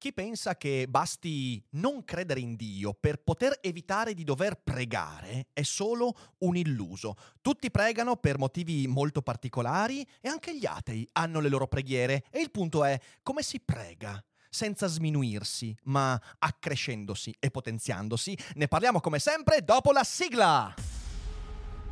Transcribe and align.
Chi 0.00 0.14
pensa 0.14 0.56
che 0.56 0.86
basti 0.88 1.62
non 1.72 2.06
credere 2.06 2.40
in 2.40 2.56
Dio 2.56 2.94
per 2.94 3.22
poter 3.22 3.58
evitare 3.60 4.14
di 4.14 4.24
dover 4.24 4.58
pregare 4.58 5.48
è 5.52 5.60
solo 5.60 6.16
un 6.38 6.56
illuso. 6.56 7.16
Tutti 7.42 7.70
pregano 7.70 8.16
per 8.16 8.38
motivi 8.38 8.86
molto 8.86 9.20
particolari 9.20 10.00
e 10.22 10.28
anche 10.30 10.56
gli 10.56 10.64
atei 10.64 11.06
hanno 11.12 11.40
le 11.40 11.50
loro 11.50 11.66
preghiere 11.66 12.24
e 12.30 12.40
il 12.40 12.50
punto 12.50 12.82
è 12.82 12.98
come 13.22 13.42
si 13.42 13.60
prega 13.60 14.24
senza 14.48 14.86
sminuirsi, 14.86 15.76
ma 15.82 16.18
accrescendosi 16.38 17.36
e 17.38 17.50
potenziandosi. 17.50 18.38
Ne 18.54 18.68
parliamo 18.68 19.00
come 19.00 19.18
sempre 19.18 19.62
dopo 19.62 19.92
la 19.92 20.02
sigla. 20.02 20.74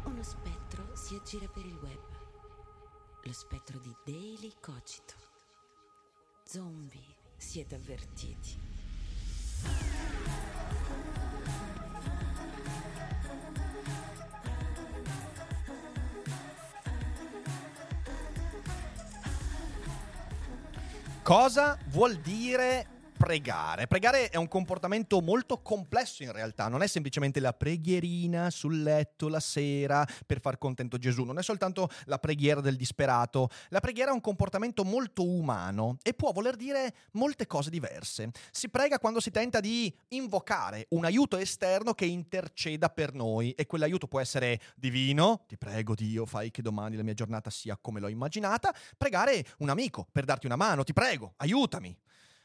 Uno 0.04 0.22
spettro 0.22 0.96
si 0.96 1.14
aggira 1.14 1.46
per 1.46 1.66
il 1.66 1.78
web. 1.82 2.00
Lo 3.24 3.32
spettro 3.34 3.78
di 3.78 3.94
Daily 4.02 4.50
Cogito. 4.58 5.12
Zombie 6.46 7.17
siete 7.38 7.76
avvertiti. 7.76 8.66
Cosa 21.22 21.78
vuol 21.88 22.16
dire 22.16 22.97
pregare. 23.18 23.86
Pregare 23.86 24.30
è 24.30 24.36
un 24.36 24.48
comportamento 24.48 25.20
molto 25.20 25.60
complesso 25.60 26.22
in 26.22 26.32
realtà, 26.32 26.68
non 26.68 26.82
è 26.82 26.86
semplicemente 26.86 27.40
la 27.40 27.52
preghierina 27.52 28.48
sul 28.48 28.82
letto 28.82 29.28
la 29.28 29.40
sera 29.40 30.06
per 30.24 30.40
far 30.40 30.56
contento 30.56 30.96
Gesù, 30.96 31.24
non 31.24 31.38
è 31.38 31.42
soltanto 31.42 31.90
la 32.04 32.18
preghiera 32.18 32.60
del 32.60 32.76
disperato, 32.76 33.50
la 33.68 33.80
preghiera 33.80 34.12
è 34.12 34.14
un 34.14 34.20
comportamento 34.20 34.84
molto 34.84 35.26
umano 35.26 35.98
e 36.02 36.14
può 36.14 36.32
voler 36.32 36.56
dire 36.56 36.94
molte 37.12 37.46
cose 37.46 37.68
diverse. 37.68 38.30
Si 38.50 38.70
prega 38.70 38.98
quando 38.98 39.20
si 39.20 39.30
tenta 39.30 39.60
di 39.60 39.92
invocare 40.08 40.86
un 40.90 41.04
aiuto 41.04 41.36
esterno 41.36 41.92
che 41.92 42.06
interceda 42.06 42.88
per 42.88 43.12
noi 43.12 43.50
e 43.52 43.66
quell'aiuto 43.66 44.06
può 44.06 44.20
essere 44.20 44.60
divino, 44.76 45.44
ti 45.48 45.58
prego 45.58 45.94
Dio, 45.94 46.24
fai 46.24 46.50
che 46.50 46.62
domani 46.62 46.96
la 46.96 47.02
mia 47.02 47.14
giornata 47.14 47.50
sia 47.50 47.76
come 47.76 47.98
l'ho 47.98 48.08
immaginata, 48.08 48.72
pregare 48.96 49.44
un 49.58 49.70
amico 49.70 50.06
per 50.10 50.24
darti 50.24 50.46
una 50.46 50.56
mano, 50.56 50.84
ti 50.84 50.92
prego, 50.92 51.34
aiutami. 51.38 51.96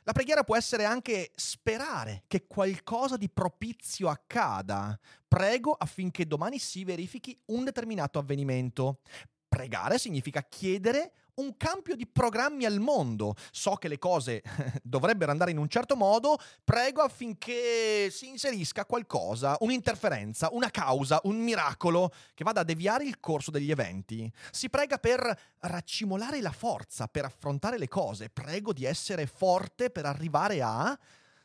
La 0.06 0.12
preghiera 0.12 0.44
può 0.44 0.58
essere 0.58 0.84
anche 0.84 1.32
sperare 1.34 2.24
che 2.28 2.46
qualcosa 2.46 3.16
di 3.16 3.30
propizio 3.30 4.10
accada. 4.10 5.00
Prego 5.26 5.72
affinché 5.72 6.28
domani 6.28 6.60
si 6.60 6.84
verifichi 6.84 7.40
un 7.46 7.64
determinato 7.64 8.20
avvenimento. 8.20 9.00
Pregare 9.48 9.98
significa 9.98 10.44
chiedere 10.44 11.14
un 11.36 11.58
cambio 11.58 11.96
di 11.96 12.08
programmi 12.08 12.66
al 12.66 12.80
mondo. 12.80 13.36
So 13.52 13.76
che 13.76 13.88
le 13.88 13.98
cose 13.98 14.44
dovrebbero 14.84 15.32
andare 15.32 15.52
in 15.52 15.58
un 15.58 15.68
certo 15.68 15.96
modo, 15.96 16.38
prego 16.64 17.02
affinché 17.02 18.10
si 18.12 18.28
inserisca 18.28 18.86
qualcosa, 18.86 19.58
un'interferenza, 19.60 20.50
una 20.52 20.70
causa, 20.70 21.20
un 21.24 21.38
miracolo 21.38 22.12
che 22.34 22.44
vada 22.44 22.62
a 22.62 22.66
deviare 22.66 23.06
il 23.06 23.20
corso 23.20 23.52
degli 23.52 23.72
eventi. 23.72 24.32
Si 24.52 24.70
prega 24.70 24.98
per 24.98 25.40
raccimolare 25.60 26.42
la 26.42 26.52
forza, 26.52 27.08
per 27.08 27.26
affrontare 27.26 27.78
le 27.78 27.88
cose. 27.88 28.30
Prego 28.30 28.74
di 28.74 28.86
essere 28.86 29.26
forte 29.26 29.90
per 29.90 30.06
arrivare 30.06 30.62
a... 30.62 30.98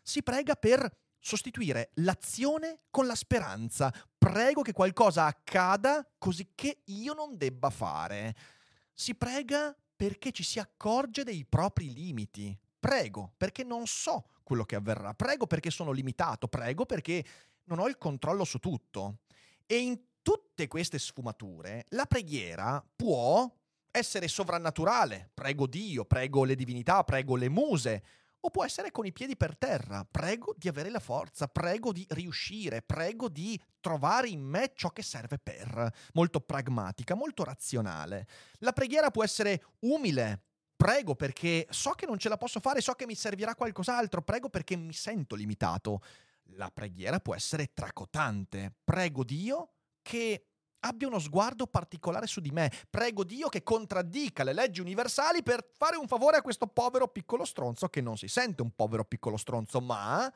Si 0.02 0.22
prega 0.22 0.54
per 0.54 0.90
sostituire 1.20 1.90
l'azione 1.94 2.80
con 2.90 3.06
la 3.06 3.14
speranza. 3.14 3.92
Prego 4.16 4.62
che 4.62 4.72
qualcosa 4.72 5.26
accada 5.26 6.06
così 6.18 6.52
che 6.54 6.82
io 6.86 7.12
non 7.12 7.36
debba 7.36 7.70
fare. 7.70 8.34
Si 8.92 9.14
prega 9.14 9.76
perché 9.98 10.30
ci 10.30 10.44
si 10.44 10.60
accorge 10.60 11.24
dei 11.24 11.44
propri 11.44 11.92
limiti. 11.92 12.56
Prego 12.78 13.32
perché 13.36 13.64
non 13.64 13.88
so 13.88 14.28
quello 14.44 14.64
che 14.64 14.76
avverrà. 14.76 15.12
Prego 15.12 15.48
perché 15.48 15.70
sono 15.70 15.90
limitato. 15.90 16.46
Prego 16.46 16.86
perché 16.86 17.24
non 17.64 17.80
ho 17.80 17.88
il 17.88 17.98
controllo 17.98 18.44
su 18.44 18.58
tutto. 18.58 19.22
E 19.66 19.76
in 19.76 19.98
tutte 20.22 20.68
queste 20.68 21.00
sfumature 21.00 21.86
la 21.88 22.06
preghiera 22.06 22.80
può 22.94 23.52
essere 23.90 24.28
sovrannaturale. 24.28 25.30
Prego 25.34 25.66
Dio, 25.66 26.04
prego 26.04 26.44
le 26.44 26.54
divinità, 26.54 27.02
prego 27.02 27.34
le 27.34 27.48
muse 27.48 28.04
o 28.40 28.50
può 28.50 28.64
essere 28.64 28.90
con 28.90 29.06
i 29.06 29.12
piedi 29.12 29.36
per 29.36 29.56
terra. 29.56 30.06
Prego 30.08 30.54
di 30.56 30.68
avere 30.68 30.90
la 30.90 31.00
forza, 31.00 31.48
prego 31.48 31.92
di 31.92 32.06
riuscire, 32.10 32.82
prego 32.82 33.28
di 33.28 33.60
trovare 33.80 34.28
in 34.28 34.42
me 34.42 34.72
ciò 34.74 34.90
che 34.90 35.02
serve 35.02 35.38
per. 35.38 35.92
Molto 36.14 36.40
pragmatica, 36.40 37.14
molto 37.14 37.44
razionale. 37.44 38.26
La 38.58 38.72
preghiera 38.72 39.10
può 39.10 39.24
essere 39.24 39.64
umile. 39.80 40.42
Prego 40.76 41.16
perché 41.16 41.66
so 41.70 41.90
che 41.90 42.06
non 42.06 42.18
ce 42.18 42.28
la 42.28 42.36
posso 42.36 42.60
fare, 42.60 42.80
so 42.80 42.92
che 42.92 43.06
mi 43.06 43.16
servirà 43.16 43.56
qualcos'altro, 43.56 44.22
prego 44.22 44.48
perché 44.48 44.76
mi 44.76 44.92
sento 44.92 45.34
limitato. 45.34 46.00
La 46.52 46.70
preghiera 46.70 47.18
può 47.18 47.34
essere 47.34 47.72
tracotante. 47.74 48.76
Prego 48.84 49.24
Dio 49.24 49.72
che 50.02 50.47
abbia 50.80 51.06
uno 51.06 51.18
sguardo 51.18 51.66
particolare 51.66 52.26
su 52.26 52.40
di 52.40 52.50
me. 52.50 52.70
Prego 52.88 53.24
Dio 53.24 53.48
che 53.48 53.62
contraddica 53.62 54.44
le 54.44 54.52
leggi 54.52 54.80
universali 54.80 55.42
per 55.42 55.68
fare 55.76 55.96
un 55.96 56.06
favore 56.06 56.36
a 56.36 56.42
questo 56.42 56.66
povero 56.66 57.08
piccolo 57.08 57.44
stronzo 57.44 57.88
che 57.88 58.00
non 58.00 58.16
si 58.16 58.28
sente 58.28 58.62
un 58.62 58.70
povero 58.74 59.04
piccolo 59.04 59.36
stronzo, 59.36 59.80
ma 59.80 60.32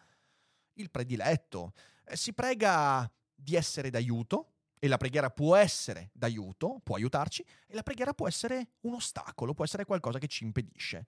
il 0.75 0.91
prediletto. 0.91 1.73
Eh, 2.05 2.17
si 2.17 2.33
prega 2.33 3.11
di 3.35 3.55
essere 3.55 3.91
d'aiuto 3.91 4.53
e 4.79 4.89
la 4.89 4.97
preghiera 4.97 5.31
può 5.31 5.55
essere 5.55 6.11
d'aiuto, 6.13 6.81
può 6.83 6.97
aiutarci, 6.97 7.45
e 7.69 7.75
la 7.75 7.85
preghiera 7.85 8.15
può 8.15 8.27
essere 8.27 8.73
un 8.81 8.95
ostacolo, 8.95 9.55
può 9.55 9.65
essere 9.65 9.85
qualcosa 9.85 10.19
che 10.19 10.27
ci 10.27 10.43
impedisce. 10.43 11.07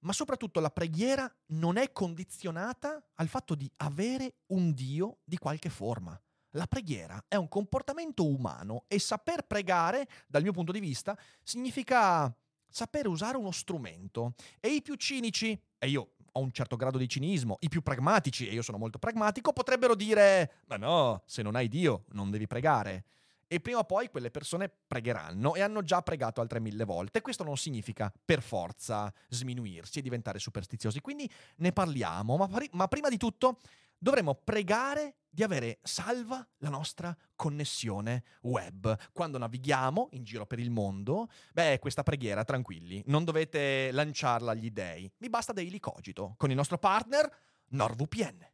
Ma 0.00 0.12
soprattutto 0.12 0.60
la 0.60 0.70
preghiera 0.70 1.30
non 1.46 1.76
è 1.76 1.90
condizionata 1.92 3.04
al 3.14 3.28
fatto 3.28 3.54
di 3.54 3.70
avere 3.78 4.36
un 4.46 4.72
Dio 4.72 5.18
di 5.24 5.36
qualche 5.36 5.68
forma. 5.70 6.18
La 6.54 6.66
preghiera 6.66 7.24
è 7.28 7.36
un 7.36 7.48
comportamento 7.48 8.26
umano 8.26 8.84
e 8.88 8.98
saper 8.98 9.46
pregare, 9.46 10.08
dal 10.26 10.42
mio 10.42 10.52
punto 10.52 10.72
di 10.72 10.80
vista, 10.80 11.16
significa 11.42 12.34
saper 12.68 13.06
usare 13.06 13.36
uno 13.36 13.52
strumento. 13.52 14.34
E 14.58 14.68
i 14.68 14.82
più 14.82 14.96
cinici, 14.96 15.60
e 15.78 15.88
io 15.88 16.12
ho 16.32 16.40
un 16.40 16.52
certo 16.52 16.76
grado 16.76 16.98
di 16.98 17.08
cinismo, 17.08 17.56
i 17.60 17.68
più 17.68 17.82
pragmatici, 17.82 18.48
e 18.48 18.52
io 18.52 18.62
sono 18.62 18.78
molto 18.78 18.98
pragmatico, 18.98 19.52
potrebbero 19.52 19.94
dire, 19.94 20.62
ma 20.66 20.76
no, 20.76 21.22
se 21.26 21.42
non 21.42 21.54
hai 21.54 21.68
Dio 21.68 22.04
non 22.10 22.30
devi 22.30 22.46
pregare. 22.46 23.04
E 23.52 23.58
prima 23.58 23.78
o 23.80 23.84
poi 23.84 24.08
quelle 24.10 24.30
persone 24.30 24.70
pregheranno 24.86 25.56
e 25.56 25.60
hanno 25.60 25.82
già 25.82 26.02
pregato 26.02 26.40
altre 26.40 26.60
mille 26.60 26.84
volte. 26.84 27.20
Questo 27.20 27.42
non 27.42 27.56
significa 27.56 28.12
per 28.24 28.42
forza 28.42 29.12
sminuirsi 29.28 29.98
e 29.98 30.02
diventare 30.02 30.38
superstiziosi. 30.38 31.00
Quindi 31.00 31.28
ne 31.56 31.72
parliamo, 31.72 32.36
ma, 32.36 32.46
pari- 32.46 32.70
ma 32.74 32.86
prima 32.86 33.08
di 33.08 33.16
tutto 33.16 33.58
dovremmo 34.00 34.34
pregare 34.34 35.16
di 35.28 35.44
avere 35.44 35.78
salva 35.82 36.44
la 36.58 36.70
nostra 36.70 37.16
connessione 37.36 38.24
web. 38.42 38.96
Quando 39.12 39.38
navighiamo 39.38 40.08
in 40.12 40.24
giro 40.24 40.46
per 40.46 40.58
il 40.58 40.70
mondo, 40.70 41.28
beh, 41.52 41.78
questa 41.78 42.02
preghiera, 42.02 42.44
tranquilli, 42.44 43.02
non 43.06 43.24
dovete 43.24 43.92
lanciarla 43.92 44.52
agli 44.52 44.70
dei. 44.70 45.10
Mi 45.18 45.28
basta 45.28 45.52
Daily 45.52 45.78
Cogito, 45.78 46.34
con 46.36 46.50
il 46.50 46.56
nostro 46.56 46.78
partner 46.78 47.30
NordVPN. 47.68 48.49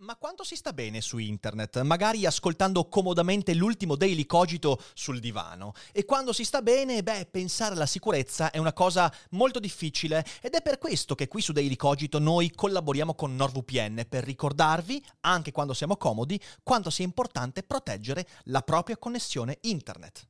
Ma 0.00 0.16
quanto 0.16 0.44
si 0.44 0.56
sta 0.56 0.72
bene 0.72 1.02
su 1.02 1.18
internet? 1.18 1.82
Magari 1.82 2.24
ascoltando 2.24 2.88
comodamente 2.88 3.52
l'ultimo 3.52 3.96
Daily 3.96 4.24
Cogito 4.24 4.82
sul 4.94 5.20
divano. 5.20 5.74
E 5.92 6.06
quando 6.06 6.32
si 6.32 6.42
sta 6.44 6.62
bene, 6.62 7.02
beh, 7.02 7.28
pensare 7.30 7.74
alla 7.74 7.84
sicurezza 7.84 8.50
è 8.50 8.56
una 8.56 8.72
cosa 8.72 9.12
molto 9.32 9.60
difficile 9.60 10.24
ed 10.40 10.54
è 10.54 10.62
per 10.62 10.78
questo 10.78 11.14
che 11.14 11.28
qui 11.28 11.42
su 11.42 11.52
Daily 11.52 11.76
Cogito 11.76 12.18
noi 12.18 12.50
collaboriamo 12.50 13.14
con 13.14 13.36
NordVPN 13.36 14.06
per 14.08 14.24
ricordarvi, 14.24 15.04
anche 15.20 15.52
quando 15.52 15.74
siamo 15.74 15.98
comodi, 15.98 16.40
quanto 16.62 16.88
sia 16.88 17.04
importante 17.04 17.62
proteggere 17.62 18.26
la 18.44 18.62
propria 18.62 18.96
connessione 18.96 19.58
internet. 19.60 20.29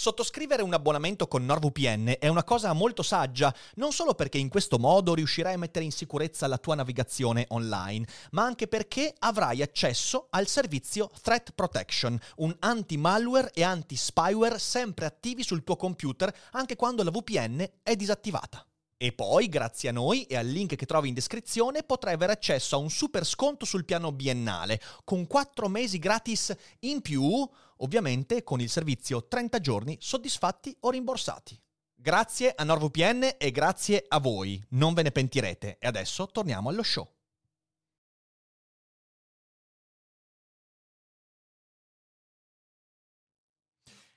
Sottoscrivere 0.00 0.62
un 0.62 0.72
abbonamento 0.72 1.28
con 1.28 1.44
NordVPN 1.44 2.14
è 2.18 2.28
una 2.28 2.42
cosa 2.42 2.72
molto 2.72 3.02
saggia, 3.02 3.54
non 3.74 3.92
solo 3.92 4.14
perché 4.14 4.38
in 4.38 4.48
questo 4.48 4.78
modo 4.78 5.12
riuscirai 5.12 5.52
a 5.52 5.58
mettere 5.58 5.84
in 5.84 5.92
sicurezza 5.92 6.46
la 6.46 6.56
tua 6.56 6.74
navigazione 6.74 7.44
online, 7.48 8.06
ma 8.30 8.44
anche 8.44 8.66
perché 8.66 9.14
avrai 9.18 9.60
accesso 9.60 10.28
al 10.30 10.46
servizio 10.46 11.10
Threat 11.20 11.52
Protection, 11.52 12.18
un 12.36 12.56
anti-malware 12.60 13.50
e 13.52 13.62
anti-spyware 13.62 14.58
sempre 14.58 15.04
attivi 15.04 15.42
sul 15.42 15.64
tuo 15.64 15.76
computer 15.76 16.34
anche 16.52 16.76
quando 16.76 17.02
la 17.02 17.10
VPN 17.10 17.70
è 17.82 17.94
disattivata. 17.94 18.64
E 18.96 19.12
poi, 19.12 19.48
grazie 19.48 19.90
a 19.90 19.92
noi 19.92 20.24
e 20.24 20.36
al 20.36 20.46
link 20.46 20.76
che 20.76 20.84
trovi 20.86 21.08
in 21.08 21.14
descrizione, 21.14 21.82
potrai 21.82 22.14
avere 22.14 22.32
accesso 22.32 22.76
a 22.76 22.78
un 22.78 22.90
super 22.90 23.26
sconto 23.26 23.64
sul 23.64 23.86
piano 23.86 24.12
biennale, 24.12 24.80
con 25.04 25.26
4 25.26 25.68
mesi 25.68 25.98
gratis 25.98 26.54
in 26.80 27.00
più, 27.00 27.48
ovviamente 27.80 28.42
con 28.42 28.60
il 28.60 28.70
servizio 28.70 29.26
30 29.26 29.60
giorni 29.60 29.96
soddisfatti 30.00 30.76
o 30.80 30.90
rimborsati. 30.90 31.60
Grazie 31.94 32.54
a 32.56 32.64
NordVPN 32.64 33.36
e 33.36 33.50
grazie 33.50 34.04
a 34.08 34.18
voi, 34.18 34.62
non 34.70 34.94
ve 34.94 35.02
ne 35.02 35.10
pentirete. 35.10 35.76
E 35.78 35.86
adesso 35.86 36.28
torniamo 36.28 36.70
allo 36.70 36.82
show. 36.82 37.06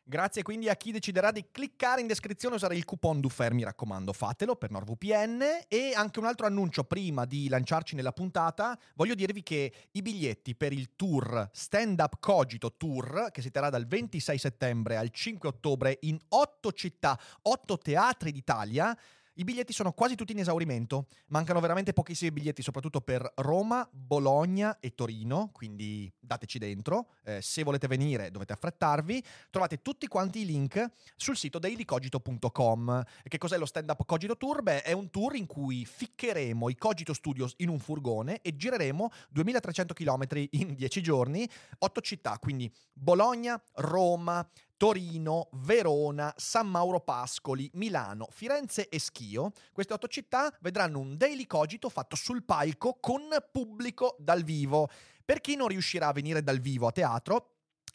Grazie 0.05 0.41
quindi 0.41 0.67
a 0.67 0.75
chi 0.75 0.91
deciderà 0.91 1.31
di 1.31 1.45
cliccare 1.50 2.01
in 2.01 2.07
descrizione 2.07 2.55
e 2.55 2.57
usare 2.57 2.75
il 2.75 2.83
coupon 2.83 3.21
DUFER, 3.21 3.53
mi 3.53 3.63
raccomando, 3.63 4.11
fatelo 4.11 4.57
per 4.57 4.69
NordVPN. 4.69 5.41
E 5.69 5.94
anche 5.95 6.19
un 6.19 6.25
altro 6.25 6.45
annuncio 6.45 6.83
prima 6.83 7.23
di 7.23 7.47
lanciarci 7.47 7.95
nella 7.95 8.11
puntata, 8.11 8.77
voglio 8.95 9.15
dirvi 9.15 9.41
che 9.44 9.71
i 9.91 10.01
biglietti 10.01 10.55
per 10.55 10.73
il 10.73 10.97
tour 10.97 11.50
Stand 11.53 12.01
Up 12.01 12.19
Cogito 12.19 12.75
Tour, 12.75 13.29
che 13.31 13.41
si 13.41 13.50
terrà 13.50 13.69
dal 13.69 13.88
26 13.88 14.38
settembre 14.38 14.97
al 14.97 15.09
5 15.09 15.47
ottobre 15.47 15.97
in 16.01 16.19
otto 16.29 16.73
città, 16.73 17.17
otto 17.44 17.77
teatri 17.77 18.33
d'Italia, 18.33 18.97
i 19.35 19.44
biglietti 19.44 19.74
sono 19.74 19.94
quasi 19.94 20.15
tutti 20.15 20.31
in 20.31 20.39
esaurimento, 20.39 21.07
mancano 21.27 21.59
veramente 21.59 21.94
pochissimi 21.94 22.31
biglietti, 22.31 22.62
soprattutto 22.62 23.01
per 23.01 23.31
Roma, 23.38 23.88
Bologna 23.91 24.80
e 24.80 24.94
Torino, 24.94 25.50
quindi 25.51 26.12
dateci 26.19 26.59
dentro. 26.59 27.07
Eh, 27.24 27.41
se 27.41 27.63
volete 27.63 27.88
venire 27.88 28.30
dovete 28.30 28.53
affrettarvi. 28.53 29.24
Trovate 29.50 29.81
tutti 29.81 30.07
quanti 30.07 30.41
i 30.41 30.45
link 30.45 30.85
sul 31.15 31.35
sito 31.35 31.57
dailycogito.com. 31.57 33.03
Che 33.24 33.38
cos'è 33.38 33.57
lo 33.57 33.65
Stand 33.65 33.89
Up 33.89 34.06
Cogito 34.06 34.38
Tour? 34.38 34.62
Beh, 34.62 34.83
è 34.83 34.91
un 34.91 35.09
tour 35.09 35.35
in 35.35 35.47
cui 35.47 35.85
ficcheremo 35.85 36.69
i 36.69 36.75
Cogito 36.75 37.13
Studios 37.13 37.53
in 37.57 37.69
un 37.69 37.80
furgone 37.80 38.41
e 38.41 38.56
gireremo 38.56 39.09
2300 39.30 39.94
km 39.94 40.47
in 40.51 40.75
10 40.75 41.01
giorni, 41.01 41.50
8 41.80 42.01
città, 42.01 42.38
quindi 42.39 42.71
Bologna, 42.94 43.62
Roma, 43.75 44.47
Torino, 44.77 45.49
Verona, 45.53 46.33
San 46.37 46.67
Mauro 46.67 46.99
Pascoli, 46.99 47.69
Milano, 47.73 48.27
Firenze 48.31 48.89
e 48.89 48.99
Schio. 48.99 49.51
Queste 49.71 49.93
otto 49.93 50.07
città 50.07 50.53
vedranno 50.61 50.99
un 50.99 51.17
daily 51.17 51.45
cogito 51.45 51.89
fatto 51.89 52.15
sul 52.15 52.43
palco 52.43 52.97
con 52.99 53.21
pubblico 53.51 54.15
dal 54.19 54.43
vivo. 54.43 54.89
Per 55.23 55.39
chi 55.41 55.55
non 55.55 55.67
riuscirà 55.67 56.07
a 56.07 56.13
venire 56.13 56.43
dal 56.43 56.59
vivo 56.59 56.87
a 56.87 56.91
teatro, 56.91 57.53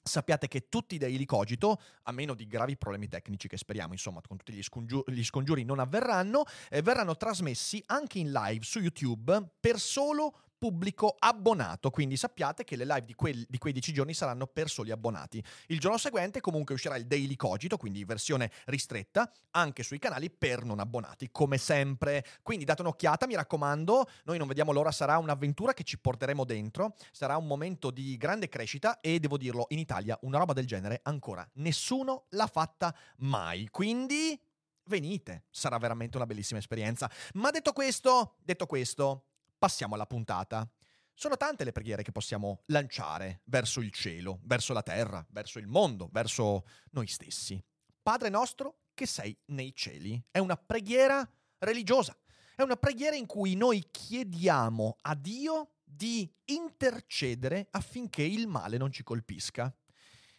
Sappiate 0.08 0.48
che 0.48 0.69
tutti 0.70 0.94
i 0.94 0.98
daily 0.98 1.26
cogito, 1.26 1.80
a 2.04 2.12
meno 2.12 2.34
di 2.34 2.46
gravi 2.46 2.78
problemi 2.78 3.08
tecnici 3.08 3.46
che 3.46 3.58
speriamo, 3.58 3.92
insomma, 3.92 4.22
con 4.26 4.38
tutti 4.38 4.54
gli, 4.54 4.62
scongiu- 4.62 5.08
gli 5.10 5.22
scongiuri 5.22 5.64
non 5.64 5.78
avverranno, 5.78 6.44
eh, 6.70 6.80
verranno 6.80 7.16
trasmessi 7.16 7.82
anche 7.86 8.19
in 8.19 8.32
live 8.32 8.64
su 8.64 8.80
YouTube 8.80 9.50
per 9.60 9.78
solo 9.78 10.48
pubblico 10.58 11.14
abbonato, 11.19 11.90
quindi 11.90 12.16
sappiate 12.16 12.64
che 12.64 12.76
le 12.76 12.84
live 12.84 13.05
di, 13.05 13.14
quel, 13.14 13.46
di, 13.49 13.58
quei 13.58 13.72
10 13.72 13.93
giorni 13.93 14.12
saranno 14.12 14.46
per 14.46 14.69
soli 14.69 14.90
abbonati. 14.90 15.43
Il 15.69 15.78
giorno 15.78 15.99
seguente 15.99 16.40
comunque 16.40 16.75
uscirà 16.75 16.96
il 16.96 17.06
Daily 17.06 17.37
Cogito, 17.37 17.76
quindi 17.76 18.05
versione 18.05 18.50
ristretta, 18.66 19.31
anche 19.52 19.82
sui 19.82 19.99
canali 19.99 20.31
per 20.31 20.64
non 20.64 20.81
abbonati, 20.81 21.28
come 21.31 21.58
sempre. 21.58 22.25
Quindi 22.43 22.64
date 22.64 22.82
un'occhiata, 22.82 23.26
mi 23.26 23.37
raccomando, 23.37 24.08
noi 24.25 24.38
non 24.38 24.49
vediamo 24.49 24.72
l'ora, 24.72 24.90
sarà 24.90 25.19
un'avventura 25.19 25.72
che 25.72 25.84
ci 25.84 25.99
porteremo 25.99 26.44
dentro, 26.44 26.94
sarà 27.12 27.37
un 27.37 27.46
momento 27.46 27.90
di 27.90 28.16
grande 28.16 28.49
crescita 28.49 29.00
e 29.00 29.20
devo 29.20 29.37
dirlo, 29.37 29.66
in 29.69 29.78
Italia 29.78 30.19
una 30.22 30.38
roba 30.38 30.52
del 30.52 30.66
genere 30.66 31.00
ancora 31.04 31.49
nessuno 31.54 32.25
l'ha 32.31 32.46
fatta 32.46 32.94
mai. 33.19 33.69
Quindi 33.70 34.40
venite, 34.84 35.44
sarà 35.50 35.78
veramente 35.78 36.16
una 36.16 36.26
bellissima 36.26 36.58
esperienza. 36.58 37.11
Ma 37.34 37.50
detto 37.50 37.72
questo, 37.72 38.37
detto 38.43 38.66
questo, 38.66 39.25
passiamo 39.58 39.94
alla 39.94 40.06
puntata. 40.06 40.69
Sono 41.14 41.37
tante 41.37 41.64
le 41.64 41.72
preghiere 41.72 42.02
che 42.02 42.12
possiamo 42.12 42.62
lanciare 42.66 43.40
verso 43.44 43.81
il 43.81 43.90
cielo, 43.90 44.38
verso 44.44 44.72
la 44.72 44.82
terra, 44.82 45.26
verso 45.31 45.58
il 45.58 45.66
mondo, 45.66 46.08
verso 46.12 46.64
noi 46.93 47.08
stessi. 47.08 47.62
Padre 48.00 48.28
nostro 48.28 48.82
che 48.94 49.06
sei 49.06 49.37
nei 49.46 49.75
cieli. 49.75 50.22
È 50.31 50.38
una 50.38 50.56
preghiera 50.56 51.28
religiosa. 51.58 52.16
È 52.55 52.62
una 52.62 52.76
preghiera 52.76 53.16
in 53.16 53.26
cui 53.26 53.55
noi 53.55 53.87
chiediamo 53.90 54.96
a 55.02 55.14
Dio 55.14 55.75
di 55.84 56.31
intercedere 56.46 57.69
affinché 57.70 58.22
il 58.22 58.46
male 58.46 58.76
non 58.76 58.93
ci 58.93 59.02
colpisca. 59.02 59.72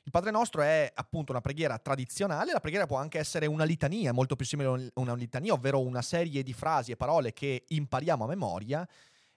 Il 0.04 0.12
Padre 0.12 0.32
Nostro 0.32 0.62
è 0.62 0.92
appunto 0.94 1.32
una 1.32 1.42
preghiera 1.42 1.78
tradizionale, 1.78 2.52
la 2.52 2.60
preghiera 2.60 2.88
può 2.88 2.98
anche 2.98 3.20
essere 3.20 3.46
una 3.46 3.64
litania, 3.64 4.12
molto 4.12 4.36
più 4.36 4.46
simile 4.46 4.92
a 4.94 5.00
una 5.00 5.14
litania, 5.14 5.54
ovvero 5.54 5.80
una 5.82 6.02
serie 6.02 6.42
di 6.42 6.52
frasi 6.52 6.92
e 6.92 6.98
parole 6.98 7.32
che 7.32 7.66
impariamo 7.68 8.24
a 8.24 8.28
memoria 8.28 8.88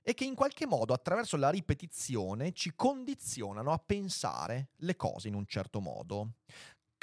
e 0.03 0.15
che 0.15 0.25
in 0.25 0.35
qualche 0.35 0.67
modo 0.67 0.93
attraverso 0.93 1.37
la 1.37 1.51
ripetizione 1.51 2.53
ci 2.53 2.75
condizionano 2.75 3.73
a 3.73 3.79
pensare 3.79 4.71
le 4.79 4.97
cose 4.97 5.29
in 5.29 5.35
un 5.35 5.47
certo 5.47 5.81
modo. 5.81 6.35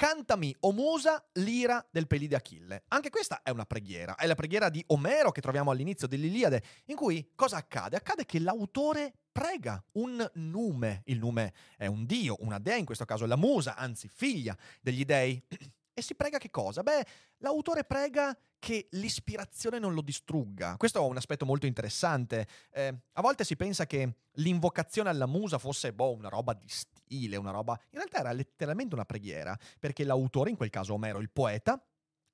Cantami, 0.00 0.56
o 0.60 0.72
musa, 0.72 1.22
l'ira 1.32 1.86
del 1.90 2.06
pelide 2.06 2.36
Achille. 2.36 2.84
Anche 2.88 3.10
questa 3.10 3.42
è 3.42 3.50
una 3.50 3.66
preghiera, 3.66 4.14
è 4.14 4.26
la 4.26 4.34
preghiera 4.34 4.70
di 4.70 4.82
Omero 4.86 5.30
che 5.30 5.42
troviamo 5.42 5.70
all'inizio 5.70 6.08
dell'Iliade, 6.08 6.62
in 6.86 6.96
cui 6.96 7.32
cosa 7.34 7.58
accade? 7.58 7.96
Accade 7.96 8.24
che 8.24 8.38
l'autore 8.38 9.12
prega 9.30 9.82
un 9.92 10.26
nume, 10.34 11.02
il 11.04 11.18
nume 11.18 11.52
è 11.76 11.84
un 11.84 12.06
dio, 12.06 12.36
una 12.40 12.58
dea, 12.58 12.76
in 12.76 12.86
questo 12.86 13.04
caso 13.04 13.26
la 13.26 13.36
musa, 13.36 13.76
anzi 13.76 14.08
figlia 14.08 14.56
degli 14.80 15.04
dei, 15.04 15.38
e 16.00 16.02
si 16.02 16.14
prega 16.14 16.38
che 16.38 16.50
cosa? 16.50 16.82
Beh, 16.82 17.06
l'autore 17.38 17.84
prega 17.84 18.36
che 18.58 18.88
l'ispirazione 18.92 19.78
non 19.78 19.94
lo 19.94 20.02
distrugga. 20.02 20.76
Questo 20.76 20.98
è 20.98 21.08
un 21.08 21.16
aspetto 21.16 21.46
molto 21.46 21.66
interessante. 21.66 22.46
Eh, 22.72 22.94
a 23.12 23.20
volte 23.22 23.44
si 23.44 23.56
pensa 23.56 23.86
che 23.86 24.16
l'invocazione 24.32 25.08
alla 25.08 25.26
musa 25.26 25.58
fosse 25.58 25.92
boh, 25.92 26.12
una 26.12 26.28
roba 26.28 26.52
di 26.52 26.68
stile, 26.68 27.36
una 27.36 27.50
roba... 27.50 27.78
In 27.90 27.98
realtà 27.98 28.18
era 28.18 28.32
letteralmente 28.32 28.94
una 28.94 29.04
preghiera, 29.04 29.56
perché 29.78 30.04
l'autore, 30.04 30.50
in 30.50 30.56
quel 30.56 30.70
caso 30.70 30.94
Omero, 30.94 31.20
il 31.20 31.30
poeta, 31.30 31.82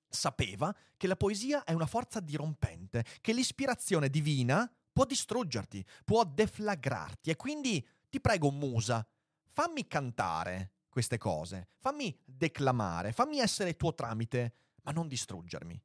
sapeva 0.09 0.75
che 0.97 1.07
la 1.07 1.17
poesia 1.17 1.65
è 1.65 1.73
una 1.73 1.87
forza 1.87 2.21
dirompente, 2.21 3.05
che 3.21 3.33
l'ispirazione 3.33 4.09
divina 4.09 4.71
può 4.93 5.05
distruggerti, 5.05 5.85
può 6.05 6.25
deflagrarti 6.25 7.31
e 7.31 7.37
quindi 7.37 7.87
ti 8.09 8.21
prego 8.21 8.51
musa, 8.51 9.07
fammi 9.53 9.87
cantare 9.87 10.76
queste 10.97 11.19
cose, 11.19 11.69
fammi 11.77 12.19
declamare, 12.25 13.13
fammi 13.13 13.39
essere 13.39 13.77
tuo 13.77 13.95
tramite, 13.95 14.55
ma 14.85 14.93
non 14.93 15.09
distruggermi. 15.09 15.79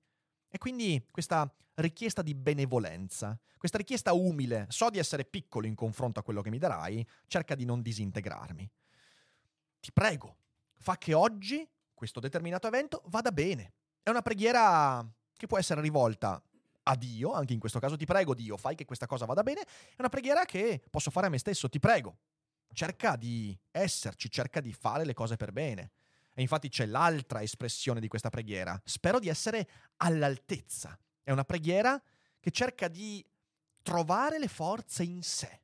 E 0.47 0.57
quindi 0.57 1.05
questa 1.11 1.53
richiesta 1.73 2.21
di 2.21 2.33
benevolenza, 2.33 3.37
questa 3.57 3.77
richiesta 3.77 4.13
umile, 4.13 4.67
so 4.69 4.89
di 4.89 4.99
essere 4.99 5.25
piccolo 5.25 5.67
in 5.67 5.75
confronto 5.75 6.21
a 6.21 6.23
quello 6.23 6.41
che 6.41 6.49
mi 6.49 6.59
darai, 6.59 7.05
cerca 7.27 7.55
di 7.55 7.65
non 7.65 7.81
disintegrarmi. 7.81 8.71
Ti 9.81 9.91
prego, 9.91 10.37
fa 10.77 10.97
che 10.97 11.13
oggi 11.13 11.67
questo 11.93 12.21
determinato 12.21 12.67
evento 12.67 13.03
vada 13.07 13.33
bene. 13.33 13.73
È 14.01 14.09
una 14.09 14.21
preghiera 14.21 15.05
che 15.35 15.45
può 15.45 15.57
essere 15.57 15.81
rivolta 15.81 16.41
a 16.83 16.95
Dio, 16.95 17.33
anche 17.33 17.51
in 17.51 17.59
questo 17.59 17.79
caso 17.79 17.97
ti 17.97 18.05
prego 18.05 18.33
Dio, 18.33 18.55
fai 18.55 18.75
che 18.75 18.85
questa 18.85 19.07
cosa 19.07 19.25
vada 19.25 19.43
bene, 19.43 19.63
è 19.63 19.95
una 19.97 20.07
preghiera 20.07 20.45
che 20.45 20.81
posso 20.89 21.11
fare 21.11 21.27
a 21.27 21.29
me 21.29 21.37
stesso, 21.37 21.67
ti 21.67 21.79
prego. 21.79 22.15
Cerca 22.73 23.15
di 23.15 23.57
esserci, 23.71 24.29
cerca 24.29 24.59
di 24.59 24.73
fare 24.73 25.05
le 25.05 25.13
cose 25.13 25.35
per 25.37 25.51
bene. 25.51 25.91
E 26.33 26.41
infatti 26.41 26.69
c'è 26.69 26.85
l'altra 26.85 27.41
espressione 27.41 27.99
di 27.99 28.07
questa 28.07 28.29
preghiera. 28.29 28.79
Spero 28.85 29.19
di 29.19 29.27
essere 29.27 29.67
all'altezza. 29.97 30.97
È 31.21 31.31
una 31.31 31.43
preghiera 31.43 32.01
che 32.39 32.51
cerca 32.51 32.87
di 32.87 33.23
trovare 33.81 34.39
le 34.39 34.47
forze 34.47 35.03
in 35.03 35.21
sé. 35.21 35.61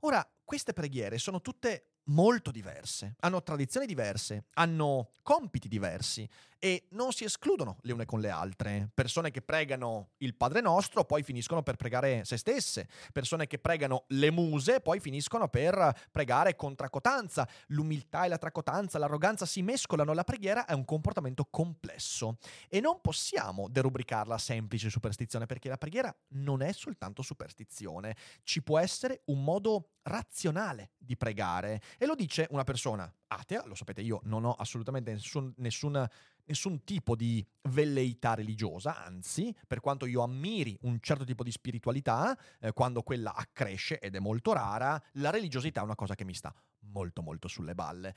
Ora, 0.00 0.26
queste 0.44 0.72
preghiere 0.72 1.18
sono 1.18 1.40
tutte 1.40 1.96
molto 2.04 2.50
diverse, 2.50 3.16
hanno 3.20 3.42
tradizioni 3.42 3.86
diverse, 3.86 4.44
hanno 4.54 5.10
compiti 5.22 5.66
diversi 5.68 6.28
e 6.58 6.86
non 6.90 7.12
si 7.12 7.24
escludono 7.24 7.78
le 7.82 7.92
une 7.92 8.04
con 8.04 8.20
le 8.20 8.30
altre. 8.30 8.90
Persone 8.94 9.30
che 9.30 9.42
pregano 9.42 10.10
il 10.18 10.34
Padre 10.34 10.60
Nostro 10.60 11.04
poi 11.04 11.22
finiscono 11.22 11.62
per 11.62 11.76
pregare 11.76 12.24
se 12.24 12.36
stesse, 12.36 12.88
persone 13.12 13.46
che 13.46 13.58
pregano 13.58 14.04
le 14.08 14.30
muse 14.30 14.80
poi 14.80 15.00
finiscono 15.00 15.48
per 15.48 16.06
pregare 16.10 16.56
con 16.56 16.74
tracotanza. 16.74 17.48
L'umiltà 17.68 18.24
e 18.24 18.28
la 18.28 18.38
tracotanza, 18.38 18.98
l'arroganza 18.98 19.46
si 19.46 19.62
mescolano, 19.62 20.12
la 20.12 20.24
preghiera 20.24 20.64
è 20.64 20.72
un 20.72 20.84
comportamento 20.84 21.46
complesso 21.50 22.38
e 22.68 22.80
non 22.80 23.00
possiamo 23.00 23.68
derubricarla 23.68 24.34
a 24.34 24.38
semplice 24.38 24.90
superstizione 24.90 25.46
perché 25.46 25.68
la 25.68 25.78
preghiera 25.78 26.14
non 26.28 26.62
è 26.62 26.72
soltanto 26.72 27.22
superstizione, 27.22 28.16
ci 28.42 28.62
può 28.62 28.78
essere 28.78 29.22
un 29.26 29.42
modo 29.42 29.90
razionale 30.02 30.92
di 30.98 31.16
pregare 31.16 31.80
e 31.98 32.06
lo 32.06 32.14
dice 32.14 32.46
una 32.50 32.64
persona 32.64 33.12
atea, 33.28 33.64
lo 33.66 33.74
sapete 33.74 34.02
io 34.02 34.20
non 34.24 34.44
ho 34.44 34.54
assolutamente 34.54 35.12
nessun, 35.12 35.52
nessun, 35.56 36.08
nessun 36.46 36.84
tipo 36.84 37.14
di 37.14 37.44
velleità 37.62 38.34
religiosa, 38.34 39.04
anzi 39.04 39.54
per 39.66 39.80
quanto 39.80 40.06
io 40.06 40.22
ammiri 40.22 40.76
un 40.82 40.98
certo 41.00 41.24
tipo 41.24 41.42
di 41.42 41.50
spiritualità, 41.50 42.36
eh, 42.60 42.72
quando 42.72 43.02
quella 43.02 43.34
accresce 43.34 43.98
ed 43.98 44.14
è 44.14 44.18
molto 44.18 44.52
rara, 44.52 45.00
la 45.14 45.30
religiosità 45.30 45.80
è 45.80 45.84
una 45.84 45.94
cosa 45.94 46.14
che 46.14 46.24
mi 46.24 46.34
sta 46.34 46.54
molto 46.92 47.22
molto 47.22 47.48
sulle 47.48 47.74
balle. 47.74 48.14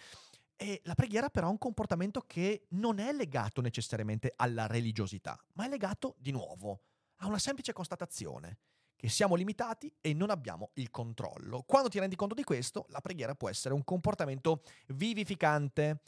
E 0.55 0.81
la 0.83 0.95
preghiera 0.95 1.29
però 1.29 1.47
è 1.47 1.51
un 1.51 1.57
comportamento 1.57 2.21
che 2.27 2.65
non 2.71 2.99
è 2.99 3.13
legato 3.13 3.61
necessariamente 3.61 4.33
alla 4.35 4.67
religiosità, 4.67 5.41
ma 5.53 5.65
è 5.65 5.69
legato 5.69 6.15
di 6.19 6.31
nuovo 6.31 6.81
a 7.21 7.27
una 7.27 7.39
semplice 7.39 7.71
constatazione 7.71 8.57
che 8.99 9.07
siamo 9.07 9.35
limitati 9.35 9.89
e 10.01 10.13
non 10.13 10.29
abbiamo 10.29 10.71
il 10.73 10.89
controllo. 10.91 11.63
Quando 11.65 11.87
ti 11.87 11.99
rendi 11.99 12.17
conto 12.17 12.35
di 12.35 12.43
questo, 12.43 12.85
la 12.89 12.99
preghiera 12.99 13.33
può 13.33 13.47
essere 13.47 13.73
un 13.73 13.85
comportamento 13.85 14.63
vivificante. 14.87 16.01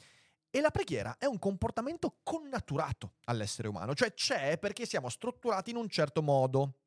E 0.53 0.59
la 0.59 0.69
preghiera 0.69 1.15
è 1.17 1.25
un 1.25 1.39
comportamento 1.39 2.17
connaturato 2.23 3.13
all'essere 3.23 3.69
umano, 3.69 3.95
cioè 3.95 4.13
c'è 4.13 4.59
perché 4.59 4.85
siamo 4.85 5.07
strutturati 5.07 5.69
in 5.69 5.77
un 5.77 5.87
certo 5.87 6.21
modo, 6.21 6.79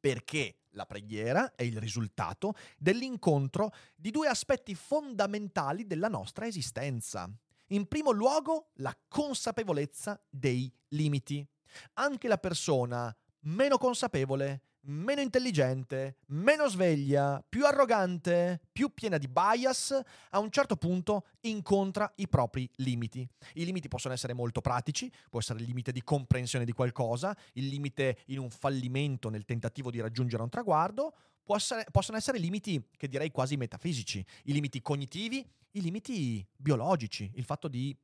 perché 0.00 0.62
la 0.70 0.86
preghiera 0.86 1.54
è 1.54 1.62
il 1.64 1.78
risultato 1.78 2.54
dell'incontro 2.78 3.72
di 3.94 4.10
due 4.10 4.26
aspetti 4.28 4.74
fondamentali 4.74 5.86
della 5.86 6.08
nostra 6.08 6.46
esistenza. 6.46 7.30
In 7.68 7.86
primo 7.88 8.10
luogo, 8.10 8.70
la 8.76 8.96
consapevolezza 9.06 10.18
dei 10.28 10.72
limiti. 10.88 11.46
Anche 11.94 12.26
la 12.26 12.38
persona 12.38 13.14
meno 13.40 13.76
consapevole 13.76 14.62
meno 14.84 15.20
intelligente, 15.20 16.18
meno 16.26 16.68
sveglia, 16.68 17.44
più 17.46 17.64
arrogante, 17.64 18.60
più 18.72 18.92
piena 18.92 19.18
di 19.18 19.28
bias, 19.28 19.98
a 20.30 20.38
un 20.38 20.50
certo 20.50 20.76
punto 20.76 21.26
incontra 21.42 22.10
i 22.16 22.28
propri 22.28 22.68
limiti. 22.76 23.28
I 23.54 23.64
limiti 23.64 23.88
possono 23.88 24.14
essere 24.14 24.32
molto 24.32 24.60
pratici, 24.60 25.10
può 25.30 25.40
essere 25.40 25.60
il 25.60 25.66
limite 25.66 25.92
di 25.92 26.02
comprensione 26.02 26.64
di 26.64 26.72
qualcosa, 26.72 27.36
il 27.54 27.68
limite 27.68 28.18
in 28.26 28.38
un 28.38 28.50
fallimento 28.50 29.28
nel 29.28 29.44
tentativo 29.44 29.90
di 29.90 30.00
raggiungere 30.00 30.42
un 30.42 30.48
traguardo, 30.48 31.14
essere, 31.54 31.86
possono 31.90 32.16
essere 32.16 32.38
limiti 32.38 32.82
che 32.96 33.08
direi 33.08 33.30
quasi 33.30 33.56
metafisici, 33.56 34.24
i 34.44 34.52
limiti 34.52 34.80
cognitivi, 34.80 35.46
i 35.72 35.80
limiti 35.80 36.46
biologici, 36.56 37.30
il 37.34 37.44
fatto 37.44 37.68
di 37.68 37.96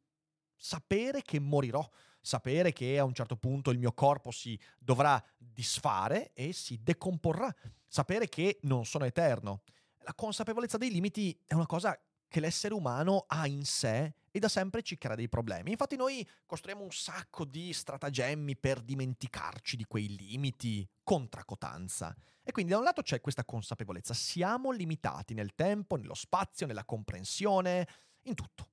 sapere 0.57 1.23
che 1.23 1.41
morirò, 1.41 1.89
sapere 2.21 2.73
che 2.73 2.99
a 2.99 3.05
un 3.05 3.15
certo 3.15 3.37
punto 3.37 3.71
il 3.71 3.79
mio 3.79 3.93
corpo 3.93 4.31
si 4.31 4.59
dovrà 4.79 5.23
disfare 5.37 6.33
e 6.35 6.53
si 6.53 6.83
decomporrà, 6.83 7.55
sapere 7.87 8.29
che 8.29 8.59
non 8.63 8.85
sono 8.85 9.05
eterno. 9.05 9.63
La 10.01 10.15
consapevolezza 10.15 10.79
dei 10.79 10.91
limiti 10.91 11.39
è 11.47 11.55
una 11.55 11.67
cosa 11.67 11.99
che 12.29 12.41
l'essere 12.41 12.75
umano 12.75 13.25
ha 13.27 13.47
in 13.47 13.65
sé 13.65 14.15
e 14.31 14.39
da 14.39 14.49
sempre 14.49 14.83
ci 14.83 14.97
crea 14.97 15.17
dei 15.17 15.29
problemi. 15.29 15.73
Infatti 15.73 15.97
noi 15.97 16.27
costruiamo 16.47 16.85
un 16.85 16.93
sacco 16.93 17.45
di 17.45 17.73
stratagemmi 17.73 18.57
per 18.57 18.81
dimenticarci 18.81 19.77
di 19.77 19.85
quei 19.85 20.15
limiti 20.17 20.89
con 21.03 21.29
tracotanza. 21.29 22.15
E 22.43 22.53
quindi 22.53 22.71
da 22.71 22.79
un 22.79 22.85
lato 22.85 23.03
c'è 23.03 23.21
questa 23.21 23.45
consapevolezza, 23.45 24.15
siamo 24.15 24.71
limitati 24.71 25.35
nel 25.35 25.55
tempo, 25.55 25.97
nello 25.97 26.15
spazio, 26.15 26.67
nella 26.67 26.85
comprensione, 26.85 27.89
in 28.23 28.35
tutto. 28.35 28.69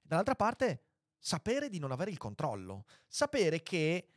Dall'altra 0.00 0.36
parte 0.36 0.89
sapere 1.20 1.68
di 1.68 1.78
non 1.78 1.92
avere 1.92 2.10
il 2.10 2.18
controllo, 2.18 2.86
sapere 3.06 3.62
che 3.62 4.08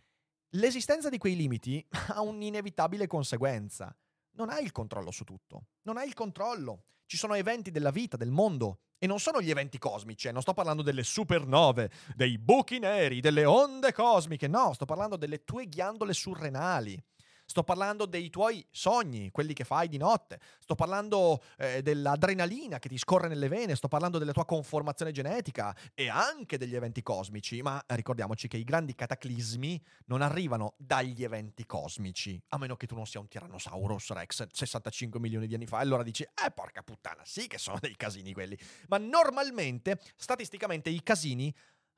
l'esistenza 0.51 1.09
di 1.09 1.17
quei 1.17 1.35
limiti 1.35 1.85
ha 2.09 2.21
un'inevitabile 2.21 3.05
conseguenza. 3.05 3.95
Non 4.35 4.49
hai 4.49 4.63
il 4.63 4.71
controllo 4.71 5.11
su 5.11 5.23
tutto, 5.23 5.65
non 5.83 5.97
hai 5.97 6.07
il 6.07 6.15
controllo. 6.15 6.85
Ci 7.05 7.17
sono 7.17 7.35
eventi 7.35 7.69
della 7.69 7.91
vita, 7.91 8.17
del 8.17 8.31
mondo, 8.31 8.79
e 8.97 9.05
non 9.05 9.19
sono 9.19 9.41
gli 9.41 9.49
eventi 9.49 9.77
cosmici, 9.77 10.29
eh. 10.29 10.31
non 10.31 10.41
sto 10.41 10.53
parlando 10.53 10.81
delle 10.81 11.03
supernove, 11.03 11.91
dei 12.15 12.39
buchi 12.39 12.79
neri, 12.79 13.19
delle 13.19 13.43
onde 13.43 13.91
cosmiche, 13.91 14.47
no, 14.47 14.71
sto 14.73 14.85
parlando 14.85 15.17
delle 15.17 15.43
tue 15.43 15.67
ghiandole 15.67 16.13
surrenali. 16.13 17.03
Sto 17.45 17.63
parlando 17.63 18.05
dei 18.05 18.29
tuoi 18.29 18.65
sogni, 18.71 19.31
quelli 19.31 19.53
che 19.53 19.63
fai 19.63 19.87
di 19.87 19.97
notte. 19.97 20.39
Sto 20.59 20.75
parlando 20.75 21.43
eh, 21.57 21.81
dell'adrenalina 21.81 22.79
che 22.79 22.89
ti 22.89 22.97
scorre 22.97 23.27
nelle 23.27 23.47
vene. 23.47 23.75
Sto 23.75 23.87
parlando 23.87 24.17
della 24.17 24.31
tua 24.31 24.45
conformazione 24.45 25.11
genetica 25.11 25.75
e 25.93 26.09
anche 26.09 26.57
degli 26.57 26.75
eventi 26.75 27.01
cosmici. 27.01 27.61
Ma 27.61 27.83
ricordiamoci 27.87 28.47
che 28.47 28.57
i 28.57 28.63
grandi 28.63 28.95
cataclismi 28.95 29.81
non 30.05 30.21
arrivano 30.21 30.73
dagli 30.77 31.23
eventi 31.23 31.65
cosmici, 31.65 32.41
a 32.49 32.57
meno 32.57 32.75
che 32.75 32.87
tu 32.87 32.95
non 32.95 33.05
sia 33.05 33.19
un 33.19 33.27
Tyrannosaurus 33.27 34.11
Rex 34.11 34.47
65 34.51 35.19
milioni 35.19 35.47
di 35.47 35.55
anni 35.55 35.65
fa. 35.65 35.77
Allora 35.79 36.03
dici, 36.03 36.23
eh 36.23 36.51
porca 36.51 36.81
puttana, 36.81 37.23
sì 37.25 37.47
che 37.47 37.57
sono 37.57 37.77
dei 37.79 37.95
casini 37.95 38.33
quelli. 38.33 38.57
Ma 38.87 38.97
normalmente, 38.97 39.99
statisticamente, 40.15 40.89
i 40.89 41.03
casini 41.03 41.53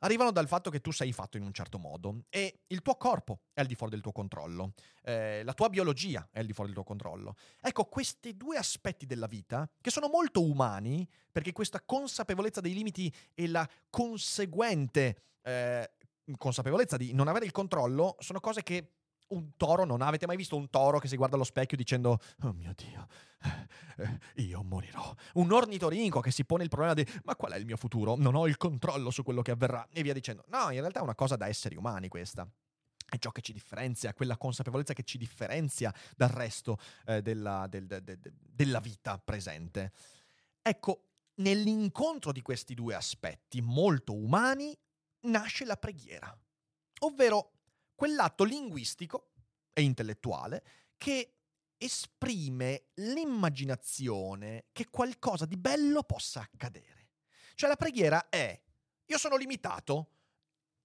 arrivano 0.05 0.31
dal 0.31 0.47
fatto 0.47 0.69
che 0.69 0.81
tu 0.81 0.91
sei 0.91 1.11
fatto 1.11 1.37
in 1.37 1.43
un 1.43 1.51
certo 1.51 1.79
modo 1.79 2.25
e 2.29 2.61
il 2.67 2.81
tuo 2.81 2.95
corpo 2.95 3.39
è 3.53 3.61
al 3.61 3.65
di 3.65 3.73
fuori 3.75 3.91
del 3.91 4.01
tuo 4.01 4.11
controllo, 4.11 4.73
eh, 5.03 5.41
la 5.43 5.53
tua 5.53 5.67
biologia 5.67 6.27
è 6.31 6.39
al 6.39 6.45
di 6.45 6.53
fuori 6.53 6.71
del 6.71 6.77
tuo 6.77 6.87
controllo. 6.87 7.35
Ecco, 7.59 7.85
questi 7.85 8.37
due 8.37 8.57
aspetti 8.57 9.07
della 9.07 9.27
vita, 9.27 9.67
che 9.81 9.89
sono 9.89 10.07
molto 10.07 10.43
umani, 10.43 11.07
perché 11.31 11.51
questa 11.51 11.81
consapevolezza 11.83 12.61
dei 12.61 12.73
limiti 12.73 13.13
e 13.33 13.47
la 13.47 13.67
conseguente 13.89 15.17
eh, 15.41 15.91
consapevolezza 16.37 16.97
di 16.97 17.13
non 17.13 17.27
avere 17.27 17.45
il 17.45 17.51
controllo, 17.51 18.15
sono 18.19 18.39
cose 18.39 18.61
che 18.61 18.91
un 19.27 19.55
toro 19.57 19.85
non. 19.85 20.01
Avete 20.01 20.27
mai 20.27 20.35
visto 20.35 20.55
un 20.55 20.69
toro 20.69 20.99
che 20.99 21.07
si 21.07 21.15
guarda 21.15 21.35
allo 21.35 21.43
specchio 21.43 21.77
dicendo 21.77 22.19
Oh 22.43 22.53
mio 22.53 22.73
Dio, 22.75 23.07
eh, 23.97 24.43
io 24.43 24.63
morirò. 24.63 25.13
Un 25.33 25.51
ornitorinco 25.51 26.19
che 26.19 26.31
si 26.31 26.45
pone 26.45 26.63
il 26.63 26.69
problema 26.69 26.93
di 26.93 27.05
ma 27.23 27.35
qual 27.35 27.53
è 27.53 27.57
il 27.57 27.65
mio 27.65 27.77
futuro? 27.77 28.15
Non 28.15 28.35
ho 28.35 28.47
il 28.47 28.57
controllo 28.57 29.09
su 29.09 29.23
quello 29.23 29.41
che 29.41 29.51
avverrà 29.51 29.87
e 29.91 30.03
via 30.03 30.13
dicendo. 30.13 30.45
No, 30.49 30.69
in 30.71 30.79
realtà 30.79 30.99
è 30.99 31.03
una 31.03 31.15
cosa 31.15 31.35
da 31.35 31.47
esseri 31.47 31.75
umani 31.75 32.07
questa. 32.07 32.47
È 33.07 33.17
ciò 33.17 33.31
che 33.31 33.41
ci 33.41 33.53
differenzia, 33.53 34.13
quella 34.13 34.35
consapevolezza 34.35 34.93
che 34.93 35.03
ci 35.03 35.17
differenzia 35.17 35.93
dal 36.15 36.29
resto 36.29 36.79
eh, 37.05 37.21
della, 37.21 37.67
del, 37.69 37.85
de, 37.85 38.03
de, 38.03 38.19
della 38.33 38.79
vita 38.79 39.19
presente. 39.19 39.91
Ecco, 40.61 41.03
nell'incontro 41.35 42.31
di 42.31 42.41
questi 42.41 42.73
due 42.73 42.95
aspetti 42.95 43.61
molto 43.61 44.13
umani 44.13 44.75
nasce 45.21 45.65
la 45.65 45.77
preghiera, 45.77 46.35
ovvero 47.01 47.54
quell'atto 47.95 48.43
linguistico 48.43 49.31
e 49.73 49.81
intellettuale 49.81 50.63
che 50.97 51.31
esprime 51.77 52.85
l'immaginazione 52.95 54.65
che 54.71 54.87
qualcosa 54.89 55.45
di 55.45 55.57
bello 55.57 56.03
possa 56.03 56.41
accadere. 56.41 57.09
Cioè 57.55 57.69
la 57.69 57.75
preghiera 57.75 58.29
è, 58.29 58.61
io 59.05 59.17
sono 59.17 59.35
limitato 59.35 60.09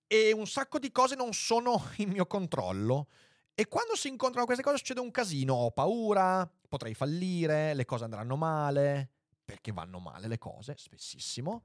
e 0.07 0.33
un 0.33 0.47
sacco 0.47 0.79
di 0.79 0.91
cose 0.91 1.15
non 1.15 1.33
sono 1.33 1.91
in 1.99 2.11
mio 2.11 2.27
controllo 2.27 3.09
e 3.55 3.67
quando 3.69 3.95
si 3.95 4.09
incontrano 4.09 4.47
queste 4.47 4.63
cose 4.63 4.79
succede 4.79 5.01
un 5.01 5.11
casino, 5.11 5.55
ho 5.55 5.71
paura, 5.71 6.51
potrei 6.69 6.95
fallire, 6.95 7.75
le 7.75 7.85
cose 7.85 8.05
andranno 8.05 8.37
male, 8.37 9.11
perché 9.45 9.73
vanno 9.73 9.99
male 9.99 10.29
le 10.29 10.39
cose, 10.39 10.75
spessissimo. 10.77 11.65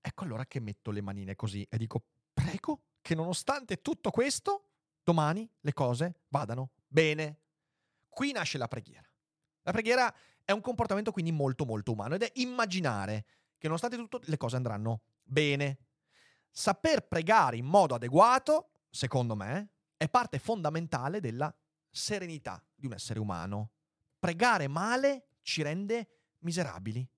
Ecco 0.00 0.24
allora 0.24 0.46
che 0.46 0.60
metto 0.60 0.90
le 0.90 1.02
manine 1.02 1.34
così 1.34 1.66
e 1.68 1.76
dico, 1.76 2.02
prego 2.32 2.80
che 3.02 3.14
nonostante 3.14 3.82
tutto 3.82 4.10
questo 4.10 4.68
domani 5.06 5.48
le 5.60 5.72
cose 5.72 6.22
vadano 6.30 6.72
bene. 6.88 7.42
Qui 8.08 8.32
nasce 8.32 8.58
la 8.58 8.66
preghiera. 8.66 9.08
La 9.62 9.70
preghiera 9.70 10.12
è 10.44 10.50
un 10.50 10.60
comportamento 10.60 11.12
quindi 11.12 11.30
molto 11.30 11.64
molto 11.64 11.92
umano 11.92 12.16
ed 12.16 12.22
è 12.22 12.32
immaginare 12.34 13.24
che 13.56 13.68
nonostante 13.68 13.96
tutto 13.96 14.20
le 14.24 14.36
cose 14.36 14.56
andranno 14.56 15.02
bene. 15.22 15.78
Saper 16.50 17.06
pregare 17.06 17.56
in 17.56 17.66
modo 17.66 17.94
adeguato, 17.94 18.70
secondo 18.90 19.36
me, 19.36 19.74
è 19.96 20.08
parte 20.08 20.40
fondamentale 20.40 21.20
della 21.20 21.54
serenità 21.88 22.60
di 22.74 22.86
un 22.86 22.94
essere 22.94 23.20
umano. 23.20 23.70
Pregare 24.18 24.66
male 24.66 25.28
ci 25.42 25.62
rende 25.62 26.08
miserabili, 26.38 27.08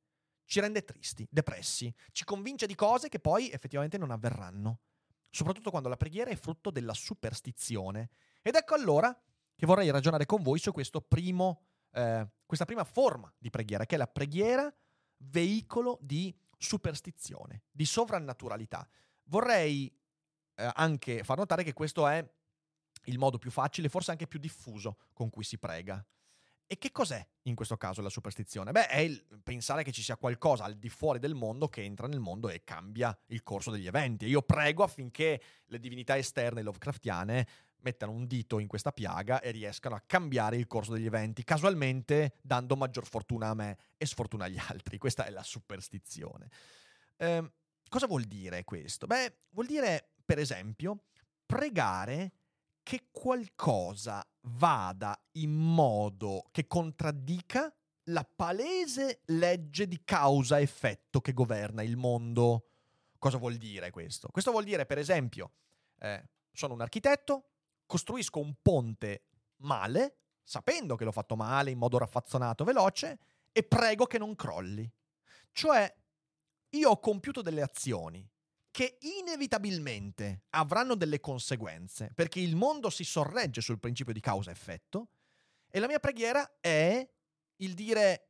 ci 0.45 0.61
rende 0.61 0.85
tristi, 0.85 1.27
depressi, 1.31 1.95
ci 2.13 2.25
convince 2.25 2.67
di 2.67 2.75
cose 2.75 3.09
che 3.09 3.19
poi 3.19 3.51
effettivamente 3.51 3.97
non 3.97 4.11
avverranno 4.11 4.81
soprattutto 5.39 5.71
quando 5.71 5.89
la 5.89 5.97
preghiera 5.97 6.31
è 6.31 6.37
frutto 6.37 6.71
della 6.71 6.95
superstizione. 6.95 8.11
Ed 8.43 8.57
ecco 8.57 8.75
allora 8.75 9.17
che 9.55 9.67
vorrei 9.67 9.89
ragionare 9.91 10.27
con 10.27 10.43
voi 10.43 10.59
su 10.59 10.73
primo, 11.07 11.63
eh, 11.93 12.29
questa 12.45 12.65
prima 12.65 12.83
forma 12.83 13.33
di 13.39 13.49
preghiera, 13.49 13.87
che 13.87 13.95
è 13.95 13.99
la 13.99 14.09
preghiera 14.09 14.73
veicolo 15.19 15.99
di 16.01 16.37
superstizione, 16.57 17.63
di 17.71 17.85
sovrannaturalità. 17.85 18.89
Vorrei 19.25 19.87
eh, 20.57 20.71
anche 20.75 21.23
far 21.23 21.39
notare 21.39 21.63
che 21.63 21.73
questo 21.73 22.09
è 22.09 22.29
il 23.05 23.19
modo 23.19 23.39
più 23.39 23.53
facile, 23.53 23.89
forse 23.89 24.11
anche 24.11 24.27
più 24.27 24.41
diffuso 24.41 24.99
con 25.13 25.31
cui 25.31 25.45
si 25.45 25.57
prega. 25.57 26.05
E 26.71 26.77
che 26.77 26.93
cos'è 26.93 27.27
in 27.45 27.55
questo 27.55 27.79
caso 27.79 28.03
la 28.03 28.11
superstizione? 28.11 28.73
Beh, 28.73 28.89
è 28.89 28.99
il 28.99 29.25
pensare 29.43 29.83
che 29.83 29.91
ci 29.91 30.03
sia 30.03 30.19
qualcosa 30.19 30.65
al 30.65 30.75
di 30.75 30.91
fuori 30.91 31.19
del 31.19 31.35
mondo 31.35 31.67
che 31.69 31.83
entra 31.83 32.07
nel 32.07 32.21
mondo 32.21 32.51
e 32.51 32.63
cambia 32.63 33.19
il 33.29 33.43
corso 33.43 33.71
degli 33.71 33.87
eventi. 33.87 34.27
Io 34.27 34.43
prego 34.43 34.83
affinché 34.83 35.41
le 35.65 35.81
divinità 35.81 36.19
esterne 36.19 36.61
Lovecraftiane 36.61 37.49
mettano 37.79 38.13
un 38.13 38.27
dito 38.27 38.59
in 38.59 38.67
questa 38.67 38.93
piaga 38.93 39.41
e 39.41 39.51
riescano 39.51 39.95
a 39.95 40.03
cambiare 40.05 40.59
il 40.59 40.67
corso 40.67 40.93
degli 40.93 41.07
eventi, 41.07 41.43
casualmente 41.43 42.35
dando 42.43 42.77
maggior 42.77 43.07
fortuna 43.07 43.49
a 43.49 43.55
me 43.55 43.79
e 43.97 44.05
sfortuna 44.05 44.45
agli 44.45 44.59
altri. 44.69 44.99
Questa 44.99 45.25
è 45.25 45.31
la 45.31 45.43
superstizione. 45.43 46.51
Eh, 47.17 47.51
cosa 47.89 48.07
vuol 48.07 48.25
dire 48.25 48.65
questo? 48.65 49.07
Beh, 49.07 49.37
vuol 49.53 49.65
dire, 49.65 50.11
per 50.23 50.39
esempio, 50.39 51.05
pregare 51.47 52.33
che 52.89 53.09
qualcosa 53.11 54.27
vada 54.45 55.15
in 55.33 55.53
modo 55.53 56.47
che 56.51 56.67
contraddica 56.67 57.71
la 58.05 58.25
palese 58.25 59.21
legge 59.27 59.87
di 59.87 60.01
causa-effetto 60.03 61.21
che 61.21 61.35
governa 61.35 61.83
il 61.83 61.99
mondo. 61.99 62.71
Cosa 63.19 63.37
vuol 63.37 63.57
dire 63.57 63.91
questo? 63.91 64.29
Questo 64.29 64.53
vuol 64.53 64.65
dire, 64.65 64.87
per 64.87 64.97
esempio, 64.97 65.53
eh, 65.99 66.31
sono 66.51 66.73
un 66.73 66.81
architetto, 66.81 67.51
costruisco 67.85 68.39
un 68.39 68.55
ponte 68.63 69.25
male, 69.57 70.21
sapendo 70.43 70.97
che 70.97 71.05
l'ho 71.05 71.13
fatto 71.13 71.37
male, 71.37 71.71
in 71.71 71.77
modo 71.77 71.99
raffazzonato, 71.99 72.65
veloce, 72.65 73.19
e 73.53 73.65
prego 73.65 74.07
che 74.07 74.17
non 74.17 74.35
crolli. 74.35 74.91
Cioè, 75.53 75.95
io 76.71 76.89
ho 76.89 77.01
compiuto 77.01 77.43
delle 77.43 77.61
azioni 77.61 78.27
che 78.79 78.97
inevitabilmente 79.01 80.45
avranno 80.51 80.95
delle 80.95 81.19
conseguenze, 81.19 82.13
perché 82.15 82.39
il 82.39 82.55
mondo 82.55 82.91
si 82.91 83.03
sorregge 83.03 83.61
sul 83.61 83.81
principio 83.81 84.13
di 84.13 84.21
causa-effetto, 84.21 85.09
e 85.69 85.81
la 85.81 85.89
mia 85.89 85.99
preghiera 85.99 86.59
è 86.61 87.05
il 87.57 87.75
dire, 87.75 88.29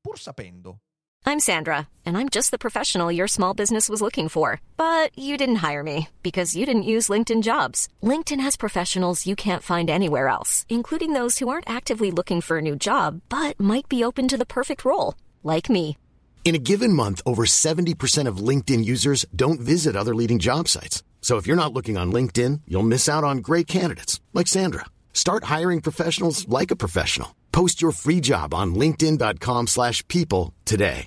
pur 0.00 0.18
sapendo 0.18 0.80
I'm 1.26 1.38
Sandra, 1.38 1.88
and 2.06 2.16
I'm 2.16 2.30
just 2.30 2.52
the 2.52 2.58
professional 2.58 3.12
your 3.12 3.28
small 3.28 3.52
business 3.52 3.90
was 3.90 4.00
looking 4.00 4.30
for. 4.30 4.60
But 4.78 5.16
you 5.16 5.36
didn't 5.36 5.62
hire 5.62 5.82
me 5.82 6.08
because 6.22 6.56
you 6.56 6.64
didn't 6.64 6.90
use 6.94 7.12
LinkedIn 7.12 7.42
jobs. 7.42 7.86
LinkedIn 8.02 8.40
has 8.40 8.56
professionals 8.56 9.26
you 9.26 9.36
can't 9.36 9.62
find 9.62 9.90
anywhere 9.90 10.28
else, 10.28 10.64
including 10.70 11.12
those 11.12 11.38
who 11.38 11.50
aren't 11.50 11.68
actively 11.68 12.10
looking 12.10 12.40
for 12.40 12.56
a 12.56 12.62
new 12.62 12.76
job 12.76 13.20
but 13.28 13.60
might 13.60 13.90
be 13.90 14.02
open 14.02 14.26
to 14.28 14.38
the 14.38 14.46
perfect 14.46 14.86
role, 14.86 15.16
like 15.42 15.68
me. 15.68 15.98
In 16.44 16.56
a 16.56 16.58
given 16.58 16.92
month, 16.92 17.22
over 17.24 17.44
70% 17.44 18.26
of 18.26 18.48
LinkedIn 18.48 18.84
users 18.84 19.24
don't 19.34 19.60
visit 19.60 19.96
other 19.96 20.14
leading 20.14 20.38
job 20.38 20.68
sites. 20.68 21.02
So 21.22 21.38
if 21.38 21.46
you're 21.46 21.56
not 21.56 21.72
looking 21.72 21.96
on 21.96 22.12
LinkedIn, 22.12 22.62
you'll 22.66 22.82
miss 22.82 23.08
out 23.08 23.24
on 23.24 23.38
great 23.38 23.66
candidates 23.66 24.20
like 24.34 24.48
Sandra. 24.48 24.84
Start 25.14 25.44
hiring 25.44 25.80
professionals 25.80 26.46
like 26.48 26.72
a 26.72 26.76
professional. 26.76 27.28
Post 27.52 27.80
your 27.80 27.92
free 27.92 28.20
job 28.20 28.52
on 28.52 28.74
linkedin.com/people 28.74 30.52
today. 30.64 31.06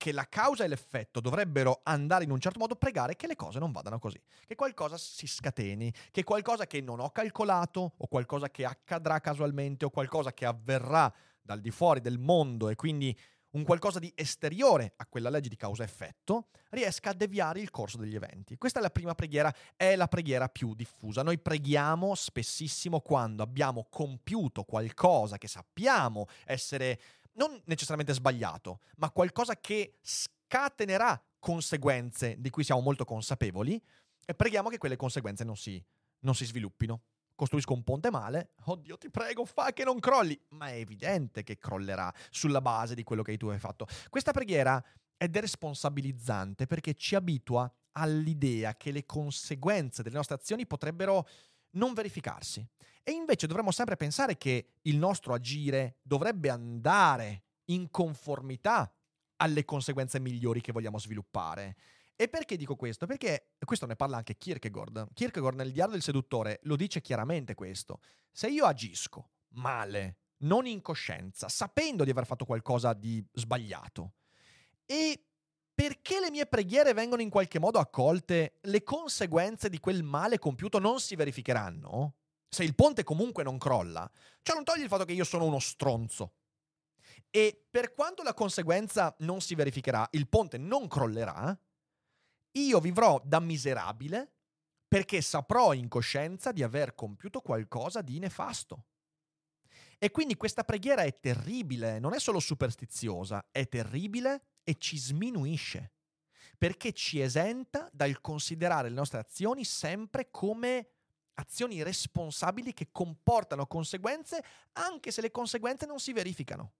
che 0.00 0.12
la 0.12 0.24
causa 0.30 0.64
e 0.64 0.68
l'effetto 0.68 1.20
dovrebbero 1.20 1.80
andare 1.82 2.24
in 2.24 2.30
un 2.30 2.40
certo 2.40 2.58
modo, 2.58 2.74
pregare 2.74 3.16
che 3.16 3.26
le 3.26 3.36
cose 3.36 3.58
non 3.58 3.70
vadano 3.70 3.98
così, 3.98 4.18
che 4.46 4.54
qualcosa 4.54 4.96
si 4.96 5.26
scateni, 5.26 5.92
che 6.10 6.24
qualcosa 6.24 6.66
che 6.66 6.80
non 6.80 7.00
ho 7.00 7.10
calcolato 7.10 7.92
o 7.98 8.06
qualcosa 8.06 8.48
che 8.48 8.64
accadrà 8.64 9.20
casualmente 9.20 9.84
o 9.84 9.90
qualcosa 9.90 10.32
che 10.32 10.46
avverrà 10.46 11.12
dal 11.42 11.60
di 11.60 11.70
fuori 11.70 12.00
del 12.00 12.18
mondo 12.18 12.70
e 12.70 12.76
quindi 12.76 13.14
un 13.52 13.64
qualcosa 13.64 13.98
di 13.98 14.12
esteriore 14.14 14.92
a 14.96 15.06
quella 15.06 15.30
legge 15.30 15.48
di 15.48 15.56
causa-effetto, 15.56 16.48
riesca 16.70 17.10
a 17.10 17.14
deviare 17.14 17.60
il 17.60 17.70
corso 17.70 17.96
degli 17.98 18.14
eventi. 18.14 18.56
Questa 18.56 18.78
è 18.78 18.82
la 18.82 18.90
prima 18.90 19.14
preghiera, 19.14 19.52
è 19.76 19.96
la 19.96 20.06
preghiera 20.06 20.48
più 20.48 20.74
diffusa. 20.74 21.22
Noi 21.22 21.38
preghiamo 21.38 22.14
spessissimo 22.14 23.00
quando 23.00 23.42
abbiamo 23.42 23.86
compiuto 23.90 24.64
qualcosa 24.64 25.38
che 25.38 25.48
sappiamo 25.48 26.26
essere 26.44 27.00
non 27.34 27.60
necessariamente 27.64 28.12
sbagliato, 28.12 28.80
ma 28.96 29.10
qualcosa 29.10 29.56
che 29.56 29.98
scatenerà 30.00 31.20
conseguenze 31.38 32.36
di 32.38 32.50
cui 32.50 32.64
siamo 32.64 32.80
molto 32.80 33.04
consapevoli 33.04 33.82
e 34.24 34.34
preghiamo 34.34 34.68
che 34.68 34.78
quelle 34.78 34.96
conseguenze 34.96 35.42
non 35.42 35.56
si, 35.56 35.82
non 36.20 36.34
si 36.34 36.44
sviluppino. 36.44 37.02
Costruisco 37.40 37.72
un 37.72 37.82
ponte 37.84 38.10
male, 38.10 38.50
oddio 38.64 38.98
ti 38.98 39.08
prego 39.08 39.46
fa 39.46 39.72
che 39.72 39.82
non 39.82 39.98
crolli, 39.98 40.38
ma 40.48 40.68
è 40.68 40.74
evidente 40.74 41.42
che 41.42 41.56
crollerà 41.56 42.12
sulla 42.28 42.60
base 42.60 42.94
di 42.94 43.02
quello 43.02 43.22
che 43.22 43.38
tu 43.38 43.46
hai 43.46 43.58
fatto. 43.58 43.86
Questa 44.10 44.32
preghiera 44.32 44.84
è 45.16 45.26
deresponsabilizzante 45.26 46.66
perché 46.66 46.92
ci 46.92 47.14
abitua 47.14 47.72
all'idea 47.92 48.76
che 48.76 48.90
le 48.90 49.06
conseguenze 49.06 50.02
delle 50.02 50.16
nostre 50.16 50.34
azioni 50.34 50.66
potrebbero 50.66 51.26
non 51.76 51.94
verificarsi. 51.94 52.62
E 53.02 53.12
invece 53.12 53.46
dovremmo 53.46 53.70
sempre 53.70 53.96
pensare 53.96 54.36
che 54.36 54.72
il 54.82 54.98
nostro 54.98 55.32
agire 55.32 55.96
dovrebbe 56.02 56.50
andare 56.50 57.44
in 57.70 57.90
conformità 57.90 58.94
alle 59.36 59.64
conseguenze 59.64 60.20
migliori 60.20 60.60
che 60.60 60.72
vogliamo 60.72 60.98
sviluppare. 60.98 61.74
E 62.20 62.28
perché 62.28 62.58
dico 62.58 62.76
questo? 62.76 63.06
Perché 63.06 63.54
questo 63.64 63.86
ne 63.86 63.96
parla 63.96 64.18
anche 64.18 64.36
Kierkegaard. 64.36 65.14
Kierkegaard 65.14 65.56
nel 65.56 65.72
diario 65.72 65.92
del 65.92 66.02
seduttore 66.02 66.60
lo 66.64 66.76
dice 66.76 67.00
chiaramente 67.00 67.54
questo. 67.54 68.02
Se 68.30 68.46
io 68.46 68.66
agisco 68.66 69.30
male, 69.54 70.18
non 70.40 70.66
in 70.66 70.82
coscienza, 70.82 71.48
sapendo 71.48 72.04
di 72.04 72.10
aver 72.10 72.26
fatto 72.26 72.44
qualcosa 72.44 72.92
di 72.92 73.26
sbagliato, 73.32 74.12
e 74.84 75.24
perché 75.74 76.20
le 76.20 76.30
mie 76.30 76.44
preghiere 76.44 76.92
vengono 76.92 77.22
in 77.22 77.30
qualche 77.30 77.58
modo 77.58 77.78
accolte, 77.78 78.58
le 78.60 78.82
conseguenze 78.82 79.70
di 79.70 79.80
quel 79.80 80.02
male 80.02 80.38
compiuto 80.38 80.78
non 80.78 81.00
si 81.00 81.16
verificheranno, 81.16 82.16
se 82.50 82.64
il 82.64 82.74
ponte 82.74 83.02
comunque 83.02 83.44
non 83.44 83.56
crolla, 83.56 84.06
ciò 84.42 84.52
non 84.52 84.64
toglie 84.64 84.82
il 84.82 84.90
fatto 84.90 85.06
che 85.06 85.14
io 85.14 85.24
sono 85.24 85.46
uno 85.46 85.58
stronzo. 85.58 86.34
E 87.30 87.66
per 87.70 87.94
quanto 87.94 88.22
la 88.22 88.34
conseguenza 88.34 89.14
non 89.20 89.40
si 89.40 89.54
verificherà, 89.54 90.06
il 90.10 90.28
ponte 90.28 90.58
non 90.58 90.86
crollerà, 90.86 91.58
io 92.52 92.80
vivrò 92.80 93.20
da 93.24 93.40
miserabile 93.40 94.32
perché 94.88 95.20
saprò 95.20 95.72
in 95.72 95.88
coscienza 95.88 96.50
di 96.50 96.62
aver 96.62 96.94
compiuto 96.94 97.40
qualcosa 97.40 98.02
di 98.02 98.18
nefasto. 98.18 98.86
E 99.98 100.10
quindi 100.10 100.34
questa 100.36 100.64
preghiera 100.64 101.02
è 101.02 101.20
terribile, 101.20 101.98
non 101.98 102.14
è 102.14 102.18
solo 102.18 102.40
superstiziosa, 102.40 103.48
è 103.52 103.68
terribile 103.68 104.42
e 104.64 104.78
ci 104.78 104.98
sminuisce, 104.98 105.92
perché 106.58 106.92
ci 106.92 107.20
esenta 107.20 107.88
dal 107.92 108.20
considerare 108.20 108.88
le 108.88 108.94
nostre 108.94 109.18
azioni 109.18 109.62
sempre 109.64 110.30
come 110.30 110.88
azioni 111.34 111.82
responsabili 111.82 112.72
che 112.72 112.88
comportano 112.90 113.66
conseguenze 113.66 114.42
anche 114.72 115.10
se 115.10 115.20
le 115.20 115.30
conseguenze 115.30 115.86
non 115.86 116.00
si 116.00 116.12
verificano. 116.12 116.72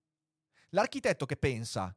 L'architetto 0.70 1.26
che 1.26 1.37
pensa 1.37 1.94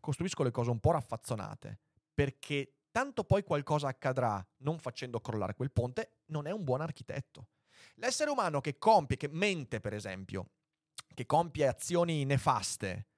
costruisco 0.00 0.42
le 0.42 0.50
cose 0.50 0.70
un 0.70 0.80
po' 0.80 0.92
raffazzonate 0.92 1.80
perché 2.14 2.74
tanto 2.92 3.24
poi 3.24 3.42
qualcosa 3.42 3.88
accadrà 3.88 4.46
non 4.58 4.78
facendo 4.78 5.20
crollare 5.20 5.54
quel 5.54 5.72
ponte, 5.72 6.18
non 6.26 6.46
è 6.46 6.52
un 6.52 6.62
buon 6.62 6.80
architetto. 6.80 7.48
L'essere 7.96 8.30
umano 8.30 8.60
che 8.60 8.78
compie, 8.78 9.16
che 9.16 9.28
mente 9.28 9.80
per 9.80 9.94
esempio, 9.94 10.50
che 11.12 11.26
compie 11.26 11.66
azioni 11.66 12.24
nefaste, 12.24 13.08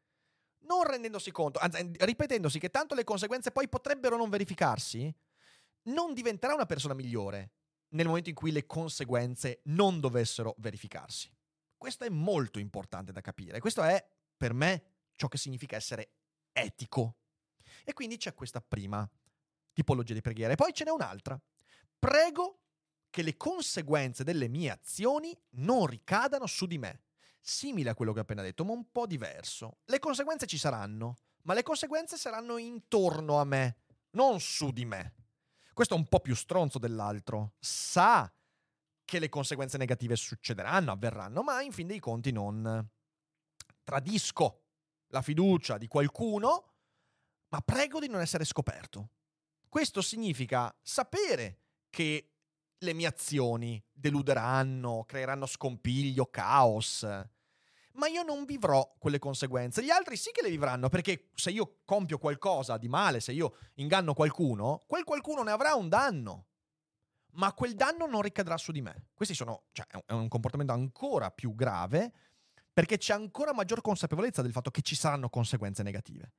non 0.60 0.84
rendendosi 0.84 1.30
conto, 1.30 1.58
anzi 1.58 1.90
ripetendosi 1.98 2.58
che 2.58 2.70
tanto 2.70 2.94
le 2.94 3.04
conseguenze 3.04 3.50
poi 3.50 3.68
potrebbero 3.68 4.16
non 4.16 4.30
verificarsi, 4.30 5.14
non 5.88 6.14
diventerà 6.14 6.54
una 6.54 6.64
persona 6.64 6.94
migliore, 6.94 7.52
nel 7.88 8.06
momento 8.06 8.30
in 8.30 8.34
cui 8.34 8.50
le 8.50 8.64
conseguenze 8.64 9.60
non 9.64 10.00
dovessero 10.00 10.54
verificarsi. 10.58 11.30
Questo 11.76 12.04
è 12.04 12.08
molto 12.08 12.58
importante 12.58 13.12
da 13.12 13.20
capire. 13.20 13.60
Questo 13.60 13.82
è, 13.82 14.04
per 14.36 14.54
me, 14.54 14.84
ciò 15.12 15.28
che 15.28 15.36
significa 15.36 15.76
essere 15.76 16.12
etico. 16.52 17.16
E 17.84 17.92
quindi 17.92 18.16
c'è 18.16 18.34
questa 18.34 18.60
prima 18.60 19.08
tipologia 19.74 20.14
di 20.14 20.22
preghiera. 20.22 20.54
E 20.54 20.56
poi 20.56 20.72
ce 20.72 20.84
n'è 20.84 20.90
un'altra. 20.90 21.38
Prego 21.98 22.60
che 23.10 23.22
le 23.22 23.36
conseguenze 23.36 24.24
delle 24.24 24.48
mie 24.48 24.70
azioni 24.70 25.38
non 25.56 25.86
ricadano 25.86 26.46
su 26.46 26.66
di 26.66 26.78
me. 26.78 27.02
Simile 27.40 27.90
a 27.90 27.94
quello 27.94 28.12
che 28.12 28.20
ho 28.20 28.22
appena 28.22 28.42
detto, 28.42 28.64
ma 28.64 28.72
un 28.72 28.90
po' 28.90 29.06
diverso. 29.06 29.80
Le 29.84 29.98
conseguenze 29.98 30.46
ci 30.46 30.56
saranno, 30.56 31.16
ma 31.42 31.52
le 31.52 31.62
conseguenze 31.62 32.16
saranno 32.16 32.56
intorno 32.56 33.38
a 33.38 33.44
me, 33.44 33.76
non 34.12 34.40
su 34.40 34.70
di 34.70 34.86
me. 34.86 35.14
Questo 35.74 35.94
è 35.94 35.98
un 35.98 36.08
po' 36.08 36.20
più 36.20 36.34
stronzo 36.34 36.78
dell'altro. 36.78 37.52
Sa 37.58 38.32
che 39.04 39.18
le 39.18 39.28
conseguenze 39.28 39.76
negative 39.76 40.16
succederanno, 40.16 40.90
avverranno, 40.90 41.42
ma 41.42 41.60
in 41.60 41.72
fin 41.72 41.86
dei 41.86 42.00
conti 42.00 42.32
non 42.32 42.88
tradisco 43.84 44.62
la 45.08 45.20
fiducia 45.20 45.76
di 45.76 45.86
qualcuno, 45.86 46.72
ma 47.48 47.60
prego 47.60 48.00
di 48.00 48.08
non 48.08 48.20
essere 48.20 48.44
scoperto. 48.44 49.10
Questo 49.74 50.02
significa 50.02 50.72
sapere 50.80 51.62
che 51.90 52.30
le 52.78 52.92
mie 52.92 53.08
azioni 53.08 53.84
deluderanno, 53.92 55.02
creeranno 55.04 55.46
scompiglio, 55.46 56.26
caos, 56.26 57.02
ma 57.94 58.06
io 58.06 58.22
non 58.22 58.44
vivrò 58.44 58.94
quelle 59.00 59.18
conseguenze. 59.18 59.82
Gli 59.82 59.90
altri 59.90 60.16
sì 60.16 60.30
che 60.30 60.42
le 60.42 60.50
vivranno, 60.50 60.88
perché 60.88 61.30
se 61.34 61.50
io 61.50 61.78
compio 61.84 62.18
qualcosa 62.18 62.78
di 62.78 62.86
male, 62.86 63.18
se 63.18 63.32
io 63.32 63.56
inganno 63.74 64.14
qualcuno, 64.14 64.84
quel 64.86 65.02
qualcuno 65.02 65.42
ne 65.42 65.50
avrà 65.50 65.74
un 65.74 65.88
danno. 65.88 66.46
Ma 67.32 67.52
quel 67.52 67.74
danno 67.74 68.06
non 68.06 68.22
ricadrà 68.22 68.56
su 68.56 68.70
di 68.70 68.80
me. 68.80 69.08
Questo 69.12 69.34
cioè, 69.72 69.86
è 70.06 70.12
un 70.12 70.28
comportamento 70.28 70.72
ancora 70.72 71.32
più 71.32 71.52
grave 71.56 72.12
perché 72.74 72.98
c'è 72.98 73.14
ancora 73.14 73.54
maggior 73.54 73.80
consapevolezza 73.80 74.42
del 74.42 74.50
fatto 74.50 74.70
che 74.70 74.82
ci 74.82 74.96
saranno 74.96 75.30
conseguenze 75.30 75.84
negative. 75.84 76.32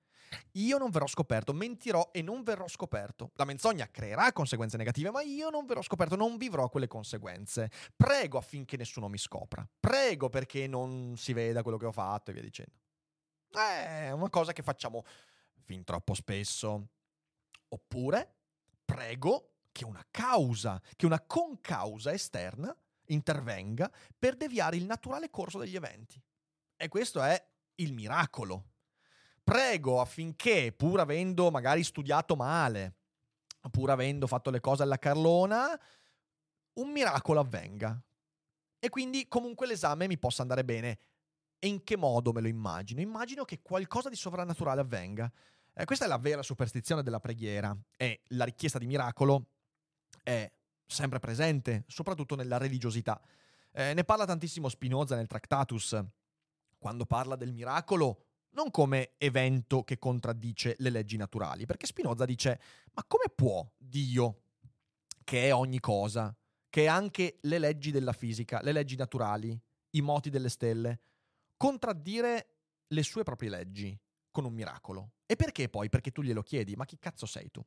Io 0.53 0.77
non 0.77 0.89
verrò 0.89 1.07
scoperto, 1.07 1.53
mentirò 1.53 2.09
e 2.11 2.21
non 2.21 2.43
verrò 2.43 2.67
scoperto. 2.67 3.31
La 3.35 3.45
menzogna 3.45 3.89
creerà 3.89 4.33
conseguenze 4.33 4.75
negative, 4.75 5.11
ma 5.11 5.21
io 5.21 5.49
non 5.49 5.65
verrò 5.65 5.81
scoperto, 5.81 6.17
non 6.17 6.35
vivrò 6.35 6.67
quelle 6.67 6.87
conseguenze. 6.87 7.71
Prego 7.95 8.37
affinché 8.37 8.75
nessuno 8.75 9.07
mi 9.07 9.17
scopra. 9.17 9.65
Prego 9.79 10.27
perché 10.27 10.67
non 10.67 11.15
si 11.15 11.31
veda 11.31 11.63
quello 11.63 11.77
che 11.77 11.85
ho 11.85 11.91
fatto 11.93 12.31
e 12.31 12.33
via 12.33 12.43
dicendo. 12.43 12.73
È 13.49 14.11
una 14.11 14.29
cosa 14.29 14.51
che 14.51 14.61
facciamo 14.61 15.05
fin 15.63 15.85
troppo 15.85 16.13
spesso. 16.13 16.89
Oppure 17.69 18.35
prego 18.83 19.51
che 19.71 19.85
una 19.85 20.05
causa, 20.11 20.81
che 20.97 21.05
una 21.05 21.21
concausa 21.21 22.11
esterna 22.11 22.75
intervenga 23.07 23.91
per 24.17 24.35
deviare 24.35 24.75
il 24.75 24.85
naturale 24.85 25.29
corso 25.29 25.59
degli 25.59 25.75
eventi. 25.75 26.21
E 26.75 26.87
questo 26.87 27.21
è 27.21 27.43
il 27.75 27.93
miracolo 27.93 28.69
prego 29.45 30.01
affinché, 30.01 30.73
pur 30.75 30.99
avendo 30.99 31.51
magari 31.51 31.83
studiato 31.83 32.35
male, 32.35 32.95
pur 33.69 33.91
avendo 33.91 34.25
fatto 34.25 34.49
le 34.49 34.59
cose 34.59 34.81
alla 34.81 34.97
Carlona, 34.97 35.79
un 36.73 36.91
miracolo 36.91 37.39
avvenga. 37.39 37.97
E 38.79 38.89
quindi 38.89 39.27
comunque 39.27 39.67
l'esame 39.67 40.07
mi 40.07 40.17
possa 40.17 40.41
andare 40.41 40.65
bene. 40.65 40.99
E 41.59 41.67
in 41.67 41.83
che 41.83 41.95
modo 41.95 42.33
me 42.33 42.41
lo 42.41 42.47
immagino? 42.47 43.01
Immagino 43.01 43.45
che 43.45 43.61
qualcosa 43.61 44.09
di 44.09 44.15
sovrannaturale 44.15 44.81
avvenga. 44.81 45.31
Eh, 45.73 45.85
questa 45.85 46.05
è 46.05 46.07
la 46.07 46.17
vera 46.17 46.41
superstizione 46.41 47.03
della 47.03 47.19
preghiera 47.19 47.75
e 47.95 48.21
la 48.29 48.45
richiesta 48.45 48.79
di 48.79 48.87
miracolo 48.87 49.51
è 50.23 50.51
sempre 50.85 51.19
presente, 51.19 51.83
soprattutto 51.87 52.35
nella 52.35 52.57
religiosità. 52.57 53.21
Eh, 53.71 53.93
ne 53.93 54.03
parla 54.03 54.25
tantissimo 54.25 54.69
Spinoza 54.69 55.15
nel 55.15 55.27
Tractatus, 55.27 56.03
quando 56.77 57.05
parla 57.05 57.35
del 57.35 57.51
miracolo 57.51 58.25
non 58.55 58.71
come 58.71 59.13
evento 59.17 59.83
che 59.83 59.99
contraddice 59.99 60.75
le 60.79 60.89
leggi 60.89 61.17
naturali, 61.17 61.65
perché 61.65 61.85
Spinoza 61.85 62.25
dice, 62.25 62.59
ma 62.93 63.03
come 63.05 63.25
può 63.33 63.69
Dio, 63.77 64.41
che 65.23 65.47
è 65.47 65.53
ogni 65.53 65.79
cosa, 65.79 66.35
che 66.69 66.83
è 66.83 66.87
anche 66.87 67.39
le 67.41 67.59
leggi 67.59 67.91
della 67.91 68.13
fisica, 68.13 68.61
le 68.61 68.71
leggi 68.71 68.95
naturali, 68.95 69.59
i 69.91 70.01
moti 70.01 70.29
delle 70.29 70.49
stelle, 70.49 70.99
contraddire 71.57 72.47
le 72.87 73.03
sue 73.03 73.23
proprie 73.23 73.49
leggi 73.49 73.97
con 74.31 74.45
un 74.45 74.53
miracolo? 74.53 75.11
E 75.25 75.35
perché 75.35 75.67
poi? 75.67 75.89
Perché 75.89 76.11
tu 76.11 76.21
glielo 76.21 76.41
chiedi, 76.41 76.75
ma 76.75 76.85
chi 76.85 76.97
cazzo 76.97 77.25
sei 77.25 77.51
tu? 77.51 77.65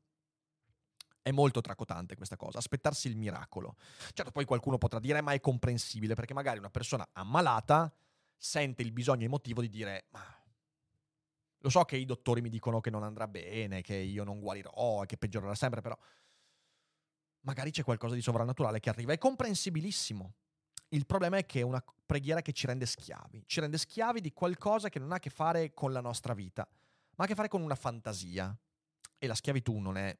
È 1.28 1.30
molto 1.30 1.60
tracotante 1.60 2.16
questa 2.16 2.36
cosa, 2.36 2.56
aspettarsi 2.56 3.06
il 3.06 3.14
miracolo. 3.14 3.76
Certo, 4.14 4.30
poi 4.30 4.46
qualcuno 4.46 4.78
potrà 4.78 4.98
dire, 4.98 5.20
ma 5.20 5.32
è 5.32 5.40
comprensibile, 5.40 6.14
perché 6.14 6.32
magari 6.32 6.58
una 6.58 6.70
persona 6.70 7.06
ammalata 7.12 7.92
sente 8.34 8.80
il 8.80 8.92
bisogno 8.92 9.26
emotivo 9.26 9.60
di 9.60 9.68
dire, 9.68 10.06
ma 10.08 10.24
lo 11.58 11.68
so 11.68 11.84
che 11.84 11.98
i 11.98 12.06
dottori 12.06 12.40
mi 12.40 12.48
dicono 12.48 12.80
che 12.80 12.88
non 12.88 13.02
andrà 13.02 13.28
bene, 13.28 13.82
che 13.82 13.94
io 13.94 14.24
non 14.24 14.40
guarirò, 14.40 15.02
che 15.02 15.18
peggiorerà 15.18 15.54
sempre, 15.54 15.82
però 15.82 15.94
magari 17.40 17.72
c'è 17.72 17.82
qualcosa 17.82 18.14
di 18.14 18.22
sovrannaturale 18.22 18.80
che 18.80 18.88
arriva. 18.88 19.12
È 19.12 19.18
comprensibilissimo. 19.18 20.32
Il 20.88 21.04
problema 21.04 21.36
è 21.36 21.44
che 21.44 21.60
è 21.60 21.62
una 21.62 21.84
preghiera 22.06 22.40
che 22.40 22.54
ci 22.54 22.66
rende 22.66 22.86
schiavi, 22.86 23.42
ci 23.44 23.60
rende 23.60 23.76
schiavi 23.76 24.22
di 24.22 24.32
qualcosa 24.32 24.88
che 24.88 24.98
non 24.98 25.12
ha 25.12 25.16
a 25.16 25.18
che 25.18 25.28
fare 25.28 25.74
con 25.74 25.92
la 25.92 26.00
nostra 26.00 26.32
vita, 26.32 26.66
ma 27.16 27.16
ha 27.16 27.24
a 27.24 27.26
che 27.26 27.34
fare 27.34 27.48
con 27.48 27.60
una 27.60 27.74
fantasia. 27.74 28.58
E 29.18 29.26
la 29.26 29.34
schiavitù 29.34 29.76
non 29.76 29.98
è 29.98 30.16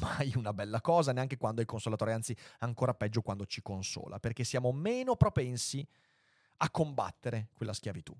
mai 0.00 0.32
una 0.36 0.52
bella 0.52 0.80
cosa, 0.80 1.12
neanche 1.12 1.36
quando 1.36 1.62
è 1.62 1.64
consolatoria, 1.64 2.14
anzi 2.14 2.36
ancora 2.60 2.94
peggio 2.94 3.22
quando 3.22 3.46
ci 3.46 3.62
consola, 3.62 4.18
perché 4.18 4.44
siamo 4.44 4.72
meno 4.72 5.16
propensi 5.16 5.86
a 6.58 6.70
combattere 6.70 7.48
quella 7.54 7.72
schiavitù. 7.72 8.14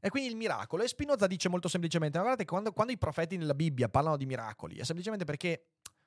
E 0.00 0.08
quindi 0.08 0.28
il 0.28 0.36
miracolo. 0.36 0.82
E 0.82 0.88
Spinoza 0.88 1.26
dice 1.26 1.48
molto 1.48 1.68
semplicemente: 1.68 2.18
guardate, 2.18 2.44
quando, 2.44 2.72
quando 2.72 2.92
i 2.92 2.98
profeti 2.98 3.36
nella 3.36 3.54
Bibbia 3.54 3.88
parlano 3.88 4.16
di 4.16 4.26
miracoli, 4.26 4.76
è 4.76 4.84
semplicemente 4.84 5.24
perché 5.24 5.64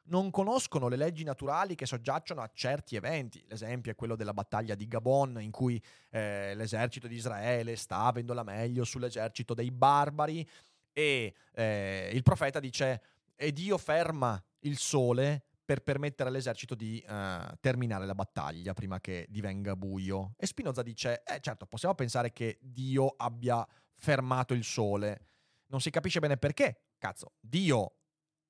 non 0.09 0.31
conoscono 0.31 0.88
le 0.88 0.95
leggi 0.95 1.23
naturali 1.23 1.75
che 1.75 1.85
soggiacciono 1.85 2.41
a 2.41 2.49
certi 2.53 2.95
eventi. 2.95 3.43
L'esempio 3.47 3.91
è 3.91 3.95
quello 3.95 4.15
della 4.15 4.33
battaglia 4.33 4.75
di 4.75 4.88
Gabon, 4.88 5.41
in 5.41 5.51
cui 5.51 5.81
eh, 6.09 6.53
l'esercito 6.55 7.07
di 7.07 7.15
Israele 7.15 7.75
sta 7.75 8.03
avendo 8.03 8.33
la 8.33 8.43
meglio 8.43 8.83
sull'esercito 8.83 9.53
dei 9.53 9.71
barbari 9.71 10.47
e 10.91 11.33
eh, 11.53 12.09
il 12.12 12.23
profeta 12.23 12.59
dice 12.59 13.01
e 13.35 13.53
Dio 13.53 13.77
ferma 13.77 14.41
il 14.62 14.78
sole 14.78 15.43
per 15.69 15.84
permettere 15.84 16.30
all'esercito 16.30 16.74
di 16.74 17.04
uh, 17.08 17.56
terminare 17.60 18.08
la 18.08 18.15
battaglia 18.15 18.74
prima 18.74 19.00
che 19.00 19.28
divenga 19.30 19.76
buio. 19.76 20.34
E 20.36 20.48
Spinoza 20.48 20.82
dice, 20.82 21.22
eh 21.24 21.39
certo, 21.41 21.67
possiamo 21.67 21.93
pensare 21.93 22.32
che 22.34 22.58
Dio 22.60 23.13
abbia 23.17 23.67
fermato 23.93 24.56
il 24.56 24.63
sole. 24.63 25.28
Non 25.67 25.80
si 25.80 25.91
capisce 25.91 26.19
bene 26.19 26.38
perché. 26.38 26.86
Cazzo, 26.98 27.34
Dio 27.39 27.98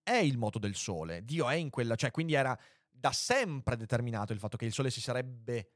è 0.02 0.15
il 0.15 0.38
moto 0.38 0.60
del 0.60 0.76
sole, 0.76 1.26
Dio 1.26 1.50
è 1.50 1.56
in 1.56 1.69
quella, 1.69 1.95
cioè 1.95 2.10
quindi 2.10 2.34
era 2.34 2.58
da 2.89 3.12
sempre 3.12 3.76
determinato 3.76 4.32
il 4.32 4.39
fatto 4.39 4.58
che 4.58 4.65
il 4.65 4.74
sole 4.74 4.89
si 4.89 5.02
sarebbe 5.02 5.72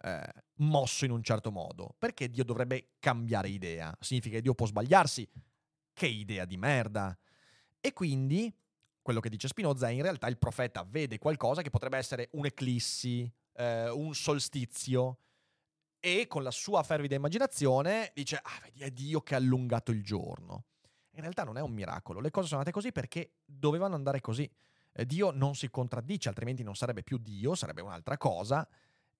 eh, 0.00 0.32
mosso 0.58 1.04
in 1.04 1.10
un 1.10 1.22
certo 1.22 1.50
modo. 1.50 1.94
Perché 1.98 2.30
Dio 2.30 2.44
dovrebbe 2.44 2.92
cambiare 2.98 3.48
idea? 3.48 3.92
Significa 4.00 4.36
che 4.36 4.42
Dio 4.42 4.54
può 4.54 4.66
sbagliarsi? 4.66 5.28
Che 5.92 6.06
idea 6.06 6.44
di 6.44 6.56
merda! 6.56 7.18
E 7.80 7.92
quindi 7.92 8.54
quello 9.08 9.22
che 9.22 9.30
dice 9.30 9.48
Spinoza 9.48 9.88
è 9.88 9.92
in 9.92 10.02
realtà 10.02 10.26
il 10.26 10.36
profeta 10.36 10.84
vede 10.86 11.16
qualcosa 11.16 11.62
che 11.62 11.70
potrebbe 11.70 11.96
essere 11.96 12.28
un'eclissi, 12.32 13.32
eh, 13.54 13.88
un 13.88 14.14
solstizio, 14.14 15.20
e 15.98 16.26
con 16.26 16.42
la 16.42 16.50
sua 16.50 16.82
fervida 16.82 17.14
immaginazione 17.14 18.12
dice, 18.14 18.36
ah, 18.36 18.60
vedi, 18.62 18.82
è 18.82 18.90
Dio 18.90 19.22
che 19.22 19.32
ha 19.32 19.38
allungato 19.38 19.92
il 19.92 20.04
giorno. 20.04 20.64
In 21.12 21.22
realtà 21.22 21.44
non 21.44 21.56
è 21.56 21.62
un 21.62 21.72
miracolo, 21.72 22.20
le 22.20 22.30
cose 22.30 22.48
sono 22.48 22.60
andate 22.60 22.76
così 22.76 22.92
perché 22.92 23.36
dovevano 23.46 23.94
andare 23.94 24.20
così. 24.20 24.46
Eh, 24.92 25.06
Dio 25.06 25.30
non 25.30 25.54
si 25.54 25.70
contraddice, 25.70 26.28
altrimenti 26.28 26.62
non 26.62 26.76
sarebbe 26.76 27.02
più 27.02 27.16
Dio, 27.16 27.54
sarebbe 27.54 27.80
un'altra 27.80 28.18
cosa, 28.18 28.68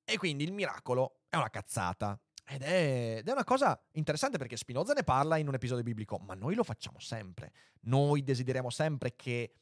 e 0.05 0.18
quindi 0.18 0.44
il 0.44 0.53
miracolo 0.53 1.20
è 1.31 1.37
una 1.37 1.48
cazzata. 1.48 2.20
Ed 2.46 2.61
è, 2.61 3.16
ed 3.20 3.27
è, 3.27 3.33
una 3.33 3.44
cosa 3.44 3.83
interessante 3.92 4.37
perché 4.37 4.59
Spinoza 4.59 4.92
ne 4.92 5.03
parla 5.03 5.38
in 5.38 5.48
un 5.48 5.55
episodio 5.55 5.83
biblico, 5.83 6.18
ma 6.18 6.35
noi 6.35 6.55
lo 6.55 6.62
facciamo 6.62 6.98
sempre. 6.98 7.53
Noi 7.85 8.22
desideriamo 8.22 8.68
sempre 8.68 9.16
che 9.16 9.53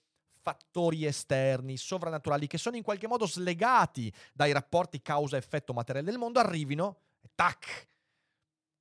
fattori 0.46 1.04
esterni, 1.04 1.76
sovrannaturali, 1.76 2.46
che 2.46 2.56
sono 2.56 2.76
in 2.76 2.84
qualche 2.84 3.08
modo 3.08 3.26
slegati 3.26 4.14
dai 4.32 4.52
rapporti 4.52 5.02
causa-effetto 5.02 5.72
materiale 5.72 6.06
del 6.06 6.18
mondo, 6.18 6.38
arrivino 6.38 6.98
e 7.20 7.30
tac, 7.34 7.88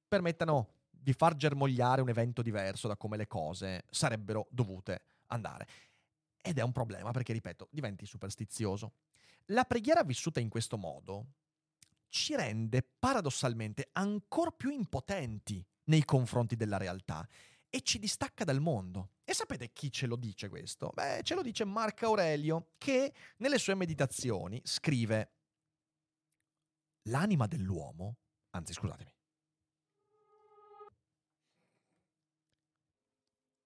permettano 0.08 0.73
di 0.91 1.12
far 1.13 1.36
germogliare 1.36 2.01
un 2.01 2.10
evento 2.10 2.43
diverso 2.43 2.88
da 2.88 2.95
come 2.95 3.17
le 3.17 3.25
cose 3.25 3.86
sarebbero 3.89 4.45
dovute 4.51 5.06
andare. 5.28 5.67
Ed 6.39 6.60
è 6.60 6.62
un 6.62 6.71
problema 6.71 7.10
perché, 7.10 7.34
ripeto, 7.34 7.69
diventi 7.71 8.06
superstizioso. 8.06 8.91
La 9.45 9.63
preghiera 9.63 10.04
vissuta 10.04 10.39
in 10.39 10.49
questo 10.49 10.78
modo 10.78 11.25
ci 12.10 12.36
rende 12.36 12.84
paradossalmente 12.84 13.89
ancora 13.93 14.51
più 14.51 14.69
impotenti 14.69 15.65
nei 15.86 16.06
confronti 16.06 16.56
della 16.56 16.78
realtà 16.78 17.28
e 17.71 17.82
ci 17.82 17.97
distacca 17.97 18.43
dal 18.43 18.62
mondo. 18.62 19.10
E 19.28 19.34
sapete 19.34 19.72
chi 19.74 19.92
ce 19.92 20.06
lo 20.06 20.16
dice 20.16 20.50
questo? 20.50 20.92
Beh, 20.94 21.22
ce 21.24 21.34
lo 21.34 21.42
dice 21.42 21.66
Marco 21.66 22.06
Aurelio, 22.06 22.74
che 22.78 23.12
nelle 23.38 23.58
sue 23.58 23.74
meditazioni 23.74 24.62
scrive 24.64 25.32
L'anima 27.10 27.46
dell'uomo, 27.46 28.18
anzi 28.52 28.74
scusatemi. 28.74 29.14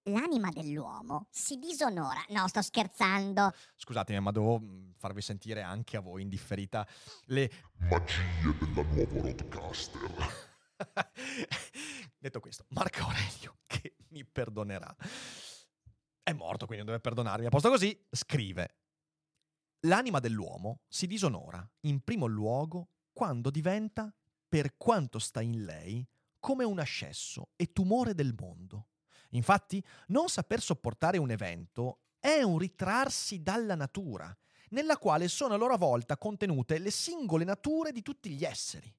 L'anima 0.04 0.50
dell'uomo 0.50 1.26
si 1.30 1.56
disonora. 1.56 2.22
No, 2.28 2.48
sto 2.48 2.60
scherzando. 2.60 3.52
Scusatemi, 3.76 4.20
ma 4.20 4.30
devo 4.30 4.58
mm, 4.58 4.90
farvi 4.96 5.22
sentire 5.22 5.62
anche 5.62 5.96
a 5.96 6.00
voi 6.00 6.22
indifferita 6.22 6.86
le 7.26 7.50
magie 7.88 8.56
della 8.58 8.82
nuova 8.82 9.20
roadcaster. 9.20 10.48
Detto 12.18 12.40
questo, 12.40 12.66
Marco 12.70 13.02
Aurelio, 13.04 13.58
che 13.66 13.96
mi 14.08 14.24
perdonerà, 14.24 14.94
è 16.22 16.32
morto, 16.32 16.66
quindi 16.66 16.84
non 16.84 16.94
deve 16.94 17.00
perdonarmi. 17.00 17.46
A 17.46 17.50
posto 17.50 17.68
così, 17.68 17.98
scrive: 18.10 18.76
L'anima 19.80 20.20
dell'uomo 20.20 20.80
si 20.88 21.06
disonora, 21.06 21.68
in 21.82 22.00
primo 22.00 22.26
luogo, 22.26 22.88
quando 23.12 23.50
diventa, 23.50 24.14
per 24.48 24.76
quanto 24.76 25.18
sta 25.18 25.40
in 25.40 25.64
lei, 25.64 26.06
come 26.38 26.64
un 26.64 26.78
ascesso 26.78 27.50
e 27.56 27.72
tumore 27.72 28.14
del 28.14 28.34
mondo. 28.38 28.88
Infatti, 29.30 29.82
non 30.08 30.28
saper 30.28 30.60
sopportare 30.60 31.18
un 31.18 31.30
evento 31.30 32.00
è 32.18 32.42
un 32.42 32.58
ritrarsi 32.58 33.42
dalla 33.42 33.74
natura, 33.74 34.36
nella 34.70 34.98
quale 34.98 35.28
sono 35.28 35.54
a 35.54 35.56
loro 35.56 35.76
volta 35.76 36.18
contenute 36.18 36.78
le 36.78 36.90
singole 36.90 37.44
nature 37.44 37.92
di 37.92 38.02
tutti 38.02 38.30
gli 38.30 38.44
esseri. 38.44 38.92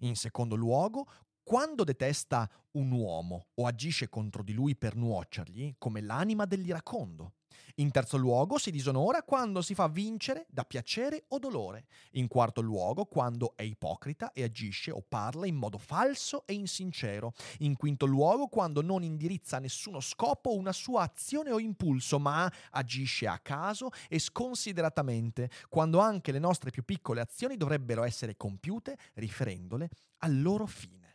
In 0.00 0.14
secondo 0.14 0.54
luogo, 0.54 1.08
quando 1.48 1.82
detesta 1.82 2.46
un 2.72 2.90
uomo 2.90 3.46
o 3.54 3.64
agisce 3.64 4.10
contro 4.10 4.42
di 4.42 4.52
lui 4.52 4.76
per 4.76 4.94
nuocergli, 4.96 5.76
come 5.78 6.02
l'anima 6.02 6.44
dell'iracondo. 6.44 7.36
In 7.76 7.90
terzo 7.90 8.18
luogo 8.18 8.58
si 8.58 8.70
disonora 8.70 9.22
quando 9.22 9.62
si 9.62 9.72
fa 9.72 9.88
vincere 9.88 10.44
da 10.50 10.64
piacere 10.64 11.24
o 11.28 11.38
dolore. 11.38 11.86
In 12.12 12.28
quarto 12.28 12.60
luogo 12.60 13.06
quando 13.06 13.54
è 13.56 13.62
ipocrita 13.62 14.32
e 14.34 14.42
agisce 14.42 14.90
o 14.90 15.00
parla 15.00 15.46
in 15.46 15.54
modo 15.54 15.78
falso 15.78 16.44
e 16.44 16.52
insincero. 16.52 17.32
In 17.60 17.76
quinto 17.76 18.04
luogo 18.04 18.48
quando 18.48 18.82
non 18.82 19.02
indirizza 19.02 19.56
a 19.56 19.60
nessuno 19.60 20.00
scopo 20.00 20.54
una 20.54 20.72
sua 20.72 21.04
azione 21.04 21.50
o 21.50 21.58
impulso, 21.58 22.18
ma 22.18 22.52
agisce 22.72 23.26
a 23.26 23.38
caso 23.38 23.88
e 24.10 24.18
sconsideratamente, 24.18 25.48
quando 25.70 25.98
anche 25.98 26.30
le 26.30 26.40
nostre 26.40 26.70
più 26.70 26.84
piccole 26.84 27.22
azioni 27.22 27.56
dovrebbero 27.56 28.04
essere 28.04 28.36
compiute 28.36 28.98
riferendole 29.14 29.88
al 30.18 30.42
loro 30.42 30.66
fine. 30.66 31.07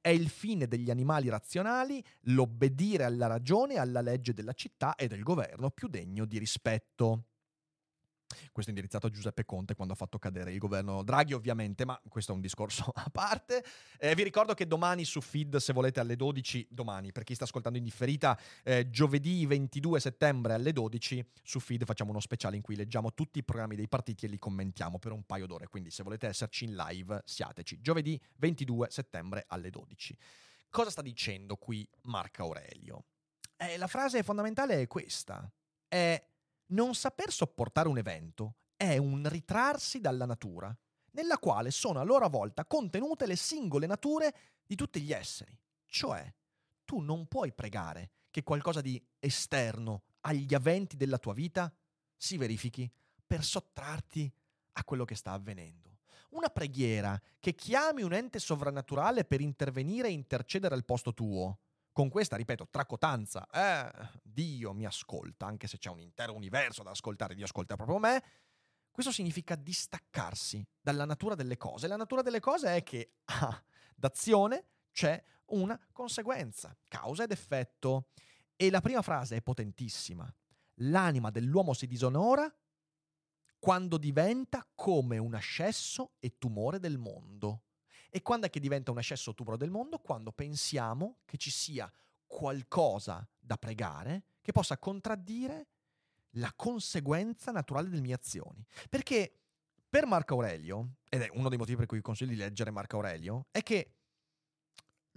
È 0.00 0.08
il 0.08 0.28
fine 0.28 0.66
degli 0.66 0.90
animali 0.90 1.28
razionali 1.28 2.02
l'obbedire 2.22 3.04
alla 3.04 3.26
ragione 3.26 3.76
alla 3.76 4.00
legge 4.00 4.32
della 4.32 4.52
città 4.52 4.94
e 4.94 5.08
del 5.08 5.22
governo 5.22 5.70
più 5.70 5.88
degno 5.88 6.24
di 6.24 6.38
rispetto. 6.38 7.24
Questo 8.52 8.72
è 8.72 8.74
indirizzato 8.74 9.06
a 9.06 9.10
Giuseppe 9.10 9.44
Conte 9.44 9.74
quando 9.74 9.94
ha 9.94 9.96
fatto 9.96 10.18
cadere 10.18 10.52
il 10.52 10.58
governo 10.58 11.02
Draghi, 11.02 11.32
ovviamente, 11.32 11.84
ma 11.84 12.00
questo 12.08 12.32
è 12.32 12.34
un 12.34 12.40
discorso 12.40 12.90
a 12.94 13.08
parte. 13.10 13.64
Eh, 13.98 14.14
vi 14.14 14.22
ricordo 14.22 14.54
che 14.54 14.66
domani 14.66 15.04
su 15.04 15.20
feed, 15.20 15.56
se 15.56 15.72
volete, 15.72 16.00
alle 16.00 16.16
12, 16.16 16.68
domani, 16.70 17.12
per 17.12 17.24
chi 17.24 17.34
sta 17.34 17.44
ascoltando 17.44 17.78
in 17.78 17.84
differita, 17.84 18.38
eh, 18.62 18.90
giovedì 18.90 19.46
22 19.46 20.00
settembre 20.00 20.54
alle 20.54 20.72
12, 20.72 21.24
su 21.42 21.60
feed 21.60 21.84
facciamo 21.84 22.10
uno 22.10 22.20
speciale 22.20 22.56
in 22.56 22.62
cui 22.62 22.76
leggiamo 22.76 23.14
tutti 23.14 23.38
i 23.38 23.44
programmi 23.44 23.76
dei 23.76 23.88
partiti 23.88 24.26
e 24.26 24.28
li 24.28 24.38
commentiamo 24.38 24.98
per 24.98 25.12
un 25.12 25.24
paio 25.24 25.46
d'ore. 25.46 25.68
Quindi, 25.68 25.90
se 25.90 26.02
volete 26.02 26.26
esserci 26.26 26.64
in 26.64 26.74
live, 26.74 27.22
siateci. 27.24 27.80
Giovedì 27.80 28.20
22 28.36 28.88
settembre 28.90 29.44
alle 29.48 29.70
12. 29.70 30.16
Cosa 30.70 30.90
sta 30.90 31.02
dicendo 31.02 31.56
qui 31.56 31.88
Marco 32.02 32.42
Aurelio? 32.42 33.04
Eh, 33.56 33.78
la 33.78 33.86
frase 33.86 34.22
fondamentale 34.22 34.82
è 34.82 34.86
questa. 34.86 35.50
È 35.88 36.22
non 36.68 36.94
saper 36.94 37.30
sopportare 37.30 37.88
un 37.88 37.98
evento 37.98 38.56
è 38.76 38.96
un 38.96 39.28
ritrarsi 39.28 40.00
dalla 40.00 40.26
natura, 40.26 40.76
nella 41.12 41.38
quale 41.38 41.70
sono 41.70 42.00
a 42.00 42.04
loro 42.04 42.28
volta 42.28 42.66
contenute 42.66 43.26
le 43.26 43.36
singole 43.36 43.86
nature 43.86 44.34
di 44.66 44.74
tutti 44.74 45.00
gli 45.00 45.12
esseri. 45.12 45.58
Cioè, 45.86 46.32
tu 46.84 47.00
non 47.00 47.26
puoi 47.26 47.52
pregare 47.52 48.10
che 48.30 48.42
qualcosa 48.42 48.80
di 48.80 49.02
esterno 49.18 50.02
agli 50.22 50.52
eventi 50.52 50.96
della 50.96 51.18
tua 51.18 51.32
vita 51.32 51.72
si 52.16 52.36
verifichi 52.36 52.90
per 53.26 53.42
sottrarti 53.42 54.32
a 54.72 54.84
quello 54.84 55.04
che 55.04 55.14
sta 55.14 55.32
avvenendo. 55.32 55.98
Una 56.30 56.48
preghiera 56.48 57.18
che 57.40 57.54
chiami 57.54 58.02
un 58.02 58.12
ente 58.12 58.38
sovrannaturale 58.38 59.24
per 59.24 59.40
intervenire 59.40 60.08
e 60.08 60.12
intercedere 60.12 60.74
al 60.74 60.84
posto 60.84 61.14
tuo, 61.14 61.60
con 61.96 62.10
questa, 62.10 62.36
ripeto, 62.36 62.68
tracotanza, 62.68 63.48
eh, 63.50 63.90
Dio 64.22 64.74
mi 64.74 64.84
ascolta, 64.84 65.46
anche 65.46 65.66
se 65.66 65.78
c'è 65.78 65.88
un 65.88 66.00
intero 66.00 66.34
universo 66.34 66.82
da 66.82 66.90
ascoltare, 66.90 67.34
Dio 67.34 67.46
ascolta 67.46 67.74
proprio 67.74 67.98
me, 67.98 68.22
questo 68.90 69.10
significa 69.10 69.54
distaccarsi 69.54 70.62
dalla 70.78 71.06
natura 71.06 71.34
delle 71.34 71.56
cose. 71.56 71.86
La 71.86 71.96
natura 71.96 72.20
delle 72.20 72.38
cose 72.38 72.76
è 72.76 72.82
che 72.82 73.14
ah, 73.24 73.64
d'azione 73.94 74.66
c'è 74.92 75.24
una 75.46 75.80
conseguenza, 75.90 76.76
causa 76.86 77.22
ed 77.22 77.30
effetto. 77.30 78.10
E 78.56 78.68
la 78.68 78.82
prima 78.82 79.00
frase 79.00 79.36
è 79.36 79.40
potentissima. 79.40 80.30
L'anima 80.80 81.30
dell'uomo 81.30 81.72
si 81.72 81.86
disonora 81.86 82.54
quando 83.58 83.96
diventa 83.96 84.68
come 84.74 85.16
un 85.16 85.34
ascesso 85.34 86.12
e 86.18 86.36
tumore 86.36 86.78
del 86.78 86.98
mondo. 86.98 87.62
E 88.16 88.22
quando 88.22 88.46
è 88.46 88.50
che 88.50 88.60
diventa 88.60 88.90
un 88.90 88.98
eccesso 88.98 89.34
tumoro 89.34 89.58
del 89.58 89.68
mondo? 89.68 89.98
Quando 89.98 90.32
pensiamo 90.32 91.18
che 91.26 91.36
ci 91.36 91.50
sia 91.50 91.92
qualcosa 92.26 93.28
da 93.38 93.58
pregare 93.58 94.24
che 94.40 94.52
possa 94.52 94.78
contraddire 94.78 95.66
la 96.36 96.50
conseguenza 96.56 97.52
naturale 97.52 97.90
delle 97.90 98.00
mie 98.00 98.14
azioni. 98.14 98.64
Perché 98.88 99.38
per 99.86 100.06
Marco 100.06 100.32
Aurelio, 100.32 100.94
ed 101.10 101.20
è 101.20 101.28
uno 101.34 101.50
dei 101.50 101.58
motivi 101.58 101.76
per 101.76 101.84
cui 101.84 102.00
consiglio 102.00 102.30
di 102.30 102.38
leggere 102.38 102.70
Marco 102.70 102.96
Aurelio, 102.96 103.48
è 103.50 103.62
che 103.62 103.96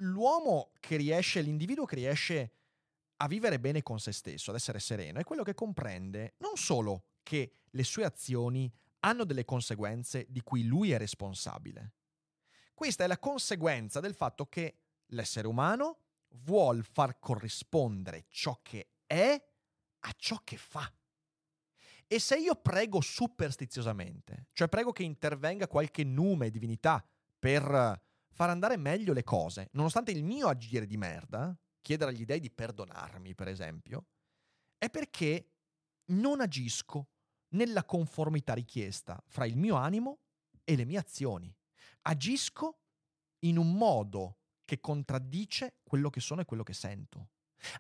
l'uomo 0.02 0.74
che 0.82 0.98
riesce, 0.98 1.40
l'individuo 1.40 1.86
che 1.86 1.96
riesce 1.96 2.52
a 3.16 3.28
vivere 3.30 3.62
bene 3.62 3.82
con 3.82 4.02
se 4.02 4.12
stesso, 4.12 4.50
ad 4.50 4.58
essere 4.58 4.80
sereno, 4.80 5.20
è 5.20 5.24
quello 5.24 5.44
che 5.44 5.54
comprende 5.54 6.34
non 6.40 6.58
solo 6.58 7.06
che 7.24 7.60
le 7.70 7.84
sue 7.86 8.04
azioni 8.04 8.70
hanno 9.00 9.24
delle 9.24 9.46
conseguenze 9.46 10.26
di 10.28 10.42
cui 10.42 10.66
lui 10.66 10.92
è 10.92 10.98
responsabile, 10.98 11.94
questa 12.80 13.04
è 13.04 13.08
la 13.08 13.20
conseguenza 13.20 14.00
del 14.00 14.14
fatto 14.14 14.46
che 14.46 14.78
l'essere 15.08 15.48
umano 15.48 15.98
vuol 16.46 16.82
far 16.86 17.20
corrispondere 17.20 18.24
ciò 18.30 18.58
che 18.62 18.92
è 19.06 19.38
a 20.00 20.14
ciò 20.16 20.40
che 20.46 20.56
fa. 20.56 20.90
E 22.08 22.20
se 22.20 22.38
io 22.38 22.56
prego 22.56 23.02
superstiziosamente, 23.02 24.48
cioè 24.54 24.70
prego 24.70 24.94
che 24.94 25.04
intervenga 25.04 25.68
qualche 25.68 26.06
nume, 26.06 26.50
divinità, 26.50 27.06
per 27.38 28.02
far 28.30 28.50
andare 28.50 28.78
meglio 28.78 29.12
le 29.12 29.24
cose, 29.24 29.68
nonostante 29.74 30.12
il 30.12 30.24
mio 30.24 30.48
agire 30.48 30.86
di 30.86 30.96
merda, 30.96 31.54
chiedere 31.82 32.12
agli 32.12 32.24
dei 32.24 32.40
di 32.40 32.50
perdonarmi, 32.50 33.36
per 33.36 33.50
esempio, 33.50 34.06
è 34.78 34.90
perché 34.90 35.50
non 36.12 36.40
agisco 36.40 37.10
nella 37.50 37.84
conformità 37.84 38.54
richiesta 38.54 39.22
fra 39.28 39.46
il 39.46 39.58
mio 39.58 39.76
animo 39.76 40.20
e 40.64 40.78
le 40.78 40.86
mie 40.86 41.00
azioni 41.00 41.54
agisco 42.10 42.80
in 43.46 43.58
un 43.58 43.74
modo 43.74 44.40
che 44.66 44.80
contraddice 44.80 45.78
quello 45.84 46.10
che 46.10 46.20
sono 46.20 46.42
e 46.42 46.46
quello 46.46 46.64
che 46.64 46.74
sento. 46.74 47.30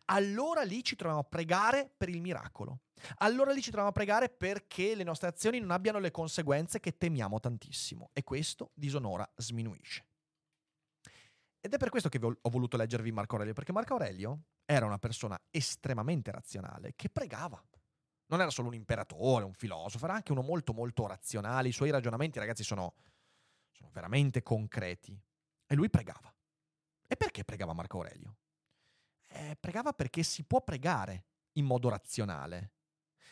Allora 0.05 0.61
lì 0.63 0.83
ci 0.83 0.95
troviamo 0.95 1.21
a 1.21 1.27
pregare 1.27 1.91
per 1.95 2.09
il 2.09 2.21
miracolo. 2.21 2.81
Allora 3.17 3.51
lì 3.51 3.61
ci 3.61 3.69
troviamo 3.69 3.89
a 3.89 3.93
pregare 3.93 4.29
perché 4.29 4.93
le 4.93 5.03
nostre 5.03 5.29
azioni 5.29 5.59
non 5.59 5.71
abbiano 5.71 5.99
le 5.99 6.11
conseguenze 6.11 6.79
che 6.79 6.97
temiamo 6.97 7.39
tantissimo. 7.39 8.09
E 8.13 8.23
questo 8.23 8.71
disonora, 8.73 9.29
sminuisce. 9.35 10.05
Ed 11.61 11.73
è 11.73 11.77
per 11.77 11.89
questo 11.89 12.09
che 12.09 12.19
ho 12.21 12.49
voluto 12.49 12.77
leggervi 12.77 13.11
Marco 13.11 13.33
Aurelio, 13.33 13.53
perché 13.53 13.71
Marco 13.71 13.93
Aurelio 13.93 14.43
era 14.65 14.85
una 14.85 14.99
persona 14.99 15.39
estremamente 15.49 16.31
razionale 16.31 16.93
che 16.95 17.09
pregava. 17.09 17.61
Non 18.27 18.41
era 18.41 18.49
solo 18.49 18.67
un 18.67 18.75
imperatore, 18.75 19.43
un 19.43 19.53
filosofo, 19.53 20.05
era 20.05 20.13
anche 20.13 20.31
uno 20.31 20.41
molto 20.41 20.73
molto 20.73 21.07
razionale. 21.07 21.69
I 21.69 21.73
suoi 21.73 21.89
ragionamenti, 21.89 22.37
ragazzi, 22.39 22.63
sono 22.63 22.93
sono 23.79 23.89
veramente 23.91 24.43
concreti. 24.43 25.17
E 25.65 25.75
lui 25.75 25.89
pregava. 25.89 26.33
E 27.07 27.15
perché 27.15 27.45
pregava 27.45 27.73
Marco 27.73 27.97
Aurelio? 27.97 28.37
Eh, 29.27 29.55
pregava 29.59 29.93
perché 29.93 30.21
si 30.23 30.43
può 30.43 30.61
pregare 30.61 31.25
in 31.53 31.65
modo 31.65 31.87
razionale. 31.87 32.73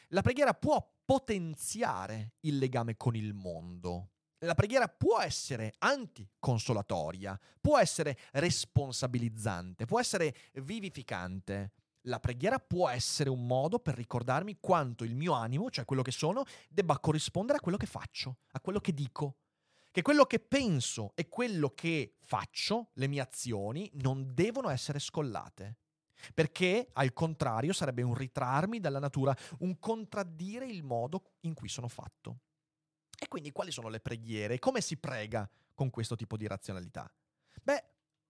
La 0.10 0.22
preghiera 0.22 0.54
può 0.54 0.96
potenziare 1.04 2.36
il 2.42 2.58
legame 2.58 2.96
con 2.96 3.16
il 3.16 3.34
mondo. 3.34 4.12
La 4.40 4.54
preghiera 4.54 4.88
può 4.88 5.20
essere 5.20 5.74
anticonsolatoria, 5.80 7.38
può 7.60 7.78
essere 7.78 8.18
responsabilizzante, 8.34 9.86
può 9.86 10.00
essere 10.00 10.34
vivificante. 10.54 11.74
La 12.02 12.20
preghiera 12.20 12.60
può 12.60 12.88
essere 12.88 13.30
un 13.30 13.46
modo 13.46 13.80
per 13.80 13.96
ricordarmi 13.96 14.58
quanto 14.62 15.04
il 15.04 15.16
mio 15.16 15.34
animo, 15.34 15.70
cioè 15.70 15.86
quello 15.86 16.04
che 16.04 16.12
sono, 16.12 16.46
debba 16.70 17.00
corrispondere 17.00 17.58
a 17.58 17.62
quello 17.62 17.78
che 17.78 17.88
faccio, 17.88 18.38
a 18.52 18.62
quello 18.62 18.80
che 18.80 18.94
dico, 18.94 19.40
che 19.98 20.04
quello 20.04 20.26
che 20.26 20.38
penso 20.38 21.14
e 21.16 21.28
quello 21.28 21.72
che 21.72 22.18
faccio, 22.22 22.92
le 22.94 23.08
mie 23.08 23.20
azioni, 23.20 23.90
non 23.96 24.32
devono 24.36 24.70
essere 24.70 25.00
scollate. 25.00 25.78
Perché 26.36 26.90
al 26.94 27.14
contrario 27.14 27.74
sarebbe 27.74 28.04
un 28.04 28.14
ritrarmi 28.14 28.80
dalla 28.80 29.00
natura, 29.00 29.36
un 29.62 29.80
contraddire 29.80 30.68
il 30.68 30.84
modo 30.84 31.38
in 31.42 31.56
cui 31.56 31.68
sono 31.68 31.88
fatto. 31.88 32.42
E 33.18 33.28
quindi 33.28 33.52
quali 33.52 33.72
sono 33.72 33.90
le 33.90 34.00
preghiere? 34.00 34.60
Come 34.60 34.82
si 34.82 34.98
prega 34.98 35.50
con 35.74 35.90
questo 35.90 36.16
tipo 36.16 36.38
di 36.38 36.46
razionalità? 36.46 37.12
Beh, 37.64 37.84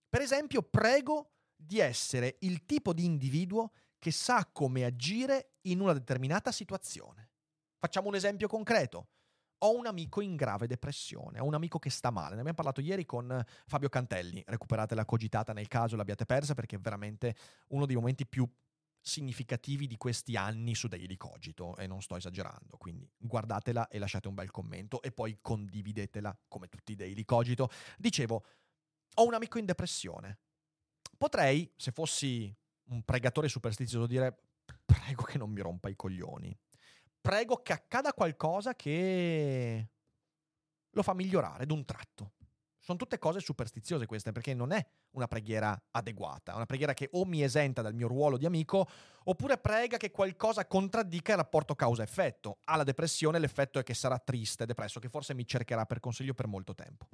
per 0.07 0.21
esempio, 0.21 0.63
prego 0.63 1.31
di 1.53 1.79
essere 1.79 2.37
il 2.41 2.65
tipo 2.65 2.93
di 2.93 3.03
individuo 3.03 3.73
che 3.99 4.11
sa 4.11 4.47
come 4.53 4.85
agire 4.85 5.57
in 5.63 5.81
una 5.81 5.91
determinata 5.91 6.53
situazione. 6.53 7.31
Facciamo 7.77 8.07
un 8.07 8.15
esempio 8.15 8.47
concreto. 8.47 9.09
Ho 9.59 9.75
un 9.75 9.87
amico 9.87 10.21
in 10.21 10.35
grave 10.35 10.67
depressione, 10.67 11.39
ho 11.39 11.45
un 11.45 11.55
amico 11.55 11.79
che 11.79 11.89
sta 11.89 12.11
male. 12.11 12.35
Ne 12.35 12.41
abbiamo 12.41 12.53
parlato 12.53 12.81
ieri 12.81 13.05
con 13.05 13.43
Fabio 13.65 13.89
Cantelli. 13.89 14.43
Recuperate 14.45 14.93
la 14.93 15.05
cogitata 15.05 15.53
nel 15.53 15.67
caso 15.67 15.95
l'abbiate 15.95 16.25
persa 16.25 16.53
perché 16.53 16.75
è 16.75 16.79
veramente 16.79 17.35
uno 17.69 17.85
dei 17.85 17.95
momenti 17.95 18.27
più 18.27 18.47
significativi 19.07 19.87
di 19.87 19.97
questi 19.97 20.35
anni 20.35 20.75
su 20.75 20.87
Daily 20.87 21.15
Cogito 21.15 21.75
e 21.77 21.87
non 21.87 22.01
sto 22.01 22.17
esagerando, 22.17 22.75
quindi 22.77 23.09
guardatela 23.17 23.87
e 23.87 23.99
lasciate 23.99 24.27
un 24.27 24.33
bel 24.33 24.51
commento 24.51 25.01
e 25.01 25.11
poi 25.11 25.39
condividetela 25.41 26.37
come 26.47 26.67
tutti 26.67 26.91
i 26.91 26.95
Daily 26.95 27.23
Cogito. 27.23 27.69
Dicevo, 27.97 28.43
ho 29.15 29.25
un 29.25 29.33
amico 29.33 29.57
in 29.57 29.65
depressione. 29.65 30.39
Potrei, 31.17 31.71
se 31.75 31.91
fossi 31.91 32.53
un 32.89 33.01
pregatore 33.03 33.47
superstizioso, 33.47 34.05
dire 34.05 34.37
prego 34.85 35.23
che 35.23 35.37
non 35.37 35.51
mi 35.51 35.61
rompa 35.61 35.89
i 35.89 35.95
coglioni 35.95 36.55
prego 37.21 37.61
che 37.61 37.73
accada 37.73 38.13
qualcosa 38.13 38.75
che 38.75 39.89
lo 40.89 41.03
fa 41.03 41.13
migliorare 41.13 41.65
d'un 41.65 41.85
tratto. 41.85 42.33
Sono 42.79 42.97
tutte 42.97 43.17
cose 43.17 43.41
superstiziose 43.41 44.05
queste, 44.05 44.31
perché 44.31 44.53
non 44.53 44.71
è 44.71 44.85
una 45.11 45.27
preghiera 45.27 45.77
adeguata, 45.91 46.53
è 46.53 46.55
una 46.55 46.65
preghiera 46.65 46.93
che 46.93 47.09
o 47.11 47.25
mi 47.25 47.43
esenta 47.43 47.81
dal 47.81 47.93
mio 47.93 48.07
ruolo 48.07 48.37
di 48.37 48.45
amico, 48.45 48.87
oppure 49.25 49.57
prega 49.57 49.97
che 49.97 50.09
qualcosa 50.09 50.65
contraddica 50.65 51.33
il 51.33 51.37
rapporto 51.37 51.75
causa-effetto. 51.75 52.59
Alla 52.63 52.85
depressione 52.85 53.39
l'effetto 53.39 53.77
è 53.77 53.83
che 53.83 53.93
sarà 53.93 54.17
triste, 54.19 54.65
depresso, 54.65 55.01
che 55.01 55.09
forse 55.09 55.33
mi 55.33 55.45
cercherà 55.45 55.85
per 55.85 55.99
consiglio 55.99 56.33
per 56.33 56.47
molto 56.47 56.73
tempo. 56.73 57.09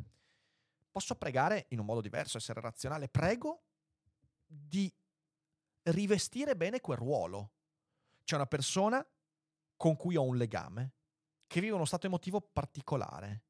Posso 0.91 1.15
pregare 1.15 1.65
in 1.69 1.79
un 1.79 1.85
modo 1.85 2.01
diverso, 2.01 2.37
essere 2.37 2.61
razionale. 2.61 3.09
Prego 3.09 3.63
di 4.45 4.93
rivestire 5.83 6.55
bene 6.55 6.81
quel 6.81 6.97
ruolo. 6.97 7.51
C'è 8.23 8.35
una 8.35 8.45
persona 8.45 9.03
con 9.77 9.95
cui 9.95 10.15
ho 10.15 10.23
un 10.23 10.37
legame, 10.37 10.93
che 11.47 11.61
vive 11.61 11.75
uno 11.75 11.85
stato 11.85 12.07
emotivo 12.07 12.41
particolare. 12.41 13.43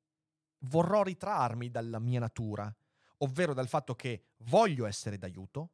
Vorrò 0.66 1.04
ritrarmi 1.04 1.70
dalla 1.70 2.00
mia 2.00 2.20
natura, 2.20 2.74
ovvero 3.18 3.54
dal 3.54 3.68
fatto 3.68 3.96
che 3.96 4.28
voglio 4.38 4.86
essere 4.86 5.18
d'aiuto, 5.18 5.72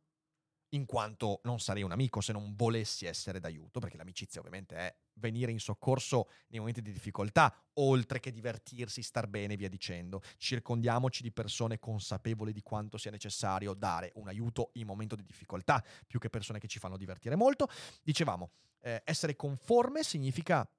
in 0.69 0.85
quanto 0.85 1.39
non 1.43 1.59
sarei 1.59 1.83
un 1.83 1.91
amico 1.91 2.21
se 2.21 2.31
non 2.31 2.55
volessi 2.55 3.05
essere 3.05 3.39
d'aiuto, 3.39 3.79
perché 3.79 3.97
l'amicizia 3.97 4.39
ovviamente 4.39 4.75
è 4.75 4.95
venire 5.13 5.51
in 5.51 5.59
soccorso 5.59 6.29
nei 6.49 6.59
momenti 6.59 6.81
di 6.81 6.91
difficoltà, 6.91 7.53
oltre 7.73 8.19
che 8.19 8.31
divertirsi, 8.31 9.01
star 9.01 9.27
bene 9.27 9.53
e 9.53 9.57
via 9.57 9.69
dicendo. 9.69 10.21
Circondiamoci 10.37 11.21
di 11.21 11.31
persone 11.31 11.79
consapevoli 11.79 12.53
di 12.53 12.61
quanto 12.61 12.97
sia 12.97 13.11
necessario 13.11 13.73
dare 13.73 14.11
un 14.15 14.27
aiuto 14.27 14.71
in 14.73 14.85
momento 14.85 15.15
di 15.15 15.23
difficoltà, 15.23 15.83
più 16.05 16.19
che 16.19 16.29
persone 16.29 16.59
che 16.59 16.67
ci 16.67 16.79
fanno 16.79 16.97
divertire 16.97 17.35
molto. 17.35 17.67
Dicevamo, 18.03 18.51
eh, 18.81 19.01
essere 19.05 19.35
conforme 19.35 20.03
significa 20.03 20.69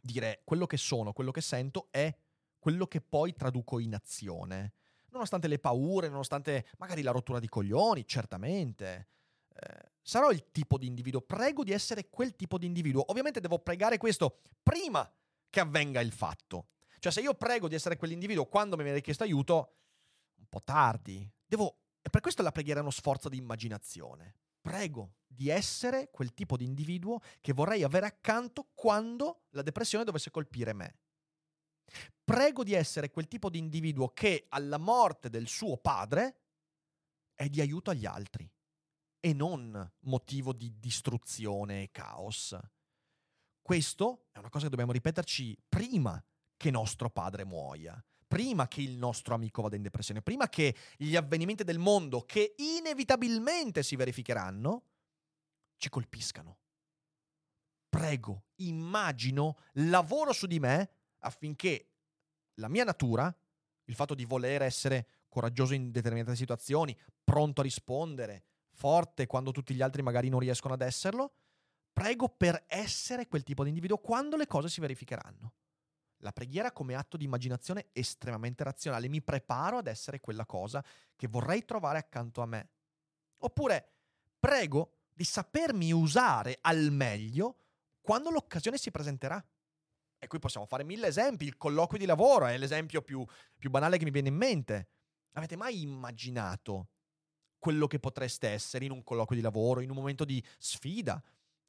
dire 0.00 0.42
quello 0.44 0.66
che 0.66 0.76
sono, 0.76 1.12
quello 1.12 1.30
che 1.30 1.40
sento 1.40 1.88
è 1.90 2.14
quello 2.58 2.86
che 2.86 3.00
poi 3.00 3.34
traduco 3.34 3.78
in 3.78 3.94
azione. 3.94 4.74
Nonostante 5.10 5.48
le 5.48 5.58
paure, 5.58 6.08
nonostante 6.08 6.66
magari 6.78 7.02
la 7.02 7.10
rottura 7.10 7.40
di 7.40 7.48
coglioni, 7.48 8.06
certamente. 8.06 9.08
Sarò 10.02 10.30
il 10.30 10.50
tipo 10.50 10.78
di 10.78 10.86
individuo, 10.86 11.20
prego 11.20 11.62
di 11.62 11.72
essere 11.72 12.08
quel 12.08 12.34
tipo 12.34 12.58
di 12.58 12.66
individuo. 12.66 13.04
Ovviamente 13.10 13.40
devo 13.40 13.58
pregare 13.58 13.98
questo 13.98 14.40
prima 14.62 15.08
che 15.48 15.60
avvenga 15.60 16.00
il 16.00 16.12
fatto. 16.12 16.68
Cioè 16.98 17.12
se 17.12 17.20
io 17.20 17.34
prego 17.34 17.68
di 17.68 17.74
essere 17.74 17.96
quell'individuo 17.96 18.46
quando 18.46 18.76
mi 18.76 18.82
viene 18.82 19.00
chiesto 19.00 19.22
aiuto, 19.22 19.76
un 20.36 20.46
po' 20.48 20.62
tardi. 20.62 21.30
Devo... 21.46 21.76
E 22.02 22.08
per 22.08 22.22
questo 22.22 22.42
la 22.42 22.50
preghiera 22.50 22.80
è 22.80 22.82
uno 22.82 22.90
sforzo 22.90 23.28
di 23.28 23.36
immaginazione. 23.36 24.36
Prego 24.60 25.16
di 25.26 25.48
essere 25.48 26.10
quel 26.10 26.34
tipo 26.34 26.56
di 26.56 26.64
individuo 26.64 27.20
che 27.40 27.52
vorrei 27.52 27.82
avere 27.82 28.06
accanto 28.06 28.70
quando 28.74 29.44
la 29.50 29.62
depressione 29.62 30.04
dovesse 30.04 30.30
colpire 30.30 30.72
me. 30.72 30.96
Prego 32.24 32.64
di 32.64 32.72
essere 32.72 33.10
quel 33.10 33.28
tipo 33.28 33.50
di 33.50 33.58
individuo 33.58 34.08
che 34.12 34.46
alla 34.48 34.78
morte 34.78 35.28
del 35.28 35.46
suo 35.46 35.76
padre 35.76 36.40
è 37.34 37.48
di 37.48 37.60
aiuto 37.60 37.90
agli 37.90 38.06
altri 38.06 38.50
e 39.20 39.32
non 39.34 39.92
motivo 40.00 40.52
di 40.52 40.78
distruzione 40.78 41.82
e 41.82 41.90
caos. 41.90 42.58
Questo 43.62 44.26
è 44.32 44.38
una 44.38 44.48
cosa 44.48 44.64
che 44.64 44.70
dobbiamo 44.70 44.92
ripeterci 44.92 45.56
prima 45.68 46.22
che 46.56 46.70
nostro 46.70 47.10
padre 47.10 47.44
muoia, 47.44 48.02
prima 48.26 48.66
che 48.66 48.80
il 48.80 48.96
nostro 48.96 49.34
amico 49.34 49.62
vada 49.62 49.76
in 49.76 49.82
depressione, 49.82 50.22
prima 50.22 50.48
che 50.48 50.74
gli 50.96 51.14
avvenimenti 51.16 51.64
del 51.64 51.78
mondo 51.78 52.24
che 52.24 52.54
inevitabilmente 52.56 53.82
si 53.82 53.96
verificheranno 53.96 54.84
ci 55.76 55.88
colpiscano. 55.88 56.58
Prego, 57.88 58.44
immagino, 58.56 59.56
lavoro 59.74 60.32
su 60.32 60.46
di 60.46 60.60
me 60.60 60.90
affinché 61.18 61.90
la 62.54 62.68
mia 62.68 62.84
natura, 62.84 63.34
il 63.84 63.94
fatto 63.94 64.14
di 64.14 64.24
voler 64.24 64.62
essere 64.62 65.08
coraggioso 65.28 65.74
in 65.74 65.90
determinate 65.90 66.36
situazioni, 66.36 66.96
pronto 67.24 67.60
a 67.60 67.64
rispondere, 67.64 68.44
forte 68.80 69.26
quando 69.26 69.52
tutti 69.52 69.74
gli 69.74 69.82
altri 69.82 70.00
magari 70.00 70.30
non 70.30 70.40
riescono 70.40 70.72
ad 70.72 70.80
esserlo, 70.80 71.34
prego 71.92 72.30
per 72.30 72.64
essere 72.66 73.28
quel 73.28 73.42
tipo 73.42 73.62
di 73.62 73.68
individuo 73.68 73.98
quando 73.98 74.38
le 74.38 74.46
cose 74.46 74.70
si 74.70 74.80
verificheranno. 74.80 75.52
La 76.22 76.32
preghiera 76.32 76.72
come 76.72 76.94
atto 76.94 77.18
di 77.18 77.24
immaginazione 77.24 77.88
estremamente 77.92 78.64
razionale, 78.64 79.08
mi 79.08 79.20
preparo 79.20 79.76
ad 79.76 79.86
essere 79.86 80.20
quella 80.20 80.46
cosa 80.46 80.82
che 81.14 81.28
vorrei 81.28 81.66
trovare 81.66 81.98
accanto 81.98 82.40
a 82.40 82.46
me. 82.46 82.70
Oppure 83.42 83.92
prego 84.38 84.94
di 85.12 85.24
sapermi 85.24 85.92
usare 85.92 86.56
al 86.62 86.90
meglio 86.90 87.56
quando 88.00 88.30
l'occasione 88.30 88.78
si 88.78 88.90
presenterà. 88.90 89.44
E 90.18 90.26
qui 90.26 90.38
possiamo 90.38 90.66
fare 90.66 90.84
mille 90.84 91.06
esempi. 91.06 91.44
Il 91.44 91.58
colloquio 91.58 91.98
di 91.98 92.06
lavoro 92.06 92.46
è 92.46 92.56
l'esempio 92.56 93.02
più, 93.02 93.24
più 93.58 93.68
banale 93.68 93.98
che 93.98 94.04
mi 94.04 94.10
viene 94.10 94.28
in 94.28 94.36
mente. 94.36 94.88
Avete 95.32 95.56
mai 95.56 95.82
immaginato 95.82 96.88
quello 97.60 97.86
che 97.86 98.00
potreste 98.00 98.48
essere 98.48 98.86
in 98.86 98.90
un 98.90 99.04
colloquio 99.04 99.38
di 99.38 99.44
lavoro, 99.44 99.80
in 99.80 99.90
un 99.90 99.96
momento 99.96 100.24
di 100.24 100.42
sfida, 100.58 101.22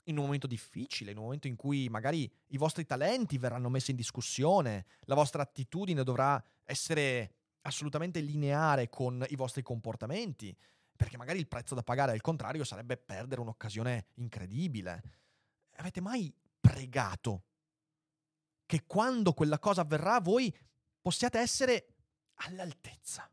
in 0.06 0.18
un 0.18 0.24
momento 0.24 0.48
difficile, 0.48 1.12
in 1.12 1.18
un 1.18 1.26
momento 1.26 1.48
in 1.48 1.56
cui 1.56 1.88
magari 1.90 2.32
i 2.48 2.58
vostri 2.58 2.86
talenti 2.86 3.38
verranno 3.38 3.70
messi 3.70 3.92
in 3.92 3.98
discussione, 3.98 4.86
la 5.02 5.14
vostra 5.14 5.44
attitudine 5.44 6.04
dovrà 6.04 6.44
essere 6.64 7.36
assolutamente 7.62 8.20
lineare 8.22 8.90
con 8.90 9.24
i 9.30 9.36
vostri 9.36 9.62
comportamenti, 9.62 10.58
perché 10.96 11.18
magari 11.18 11.38
il 11.38 11.48
prezzo 11.48 11.76
da 11.76 11.84
pagare 11.84 12.14
al 12.14 12.22
contrario 12.22 12.64
sarebbe 12.64 12.98
perdere 12.98 13.42
un'occasione 13.42 14.08
incredibile. 14.16 15.04
Avete 15.76 16.02
mai 16.02 16.34
pregato 16.60 17.44
che 18.66 18.86
quando 18.86 19.34
quella 19.34 19.60
cosa 19.60 19.82
avverrà 19.82 20.20
voi 20.20 20.56
possiate 21.02 21.40
essere 21.40 21.88
all'altezza. 22.36 23.30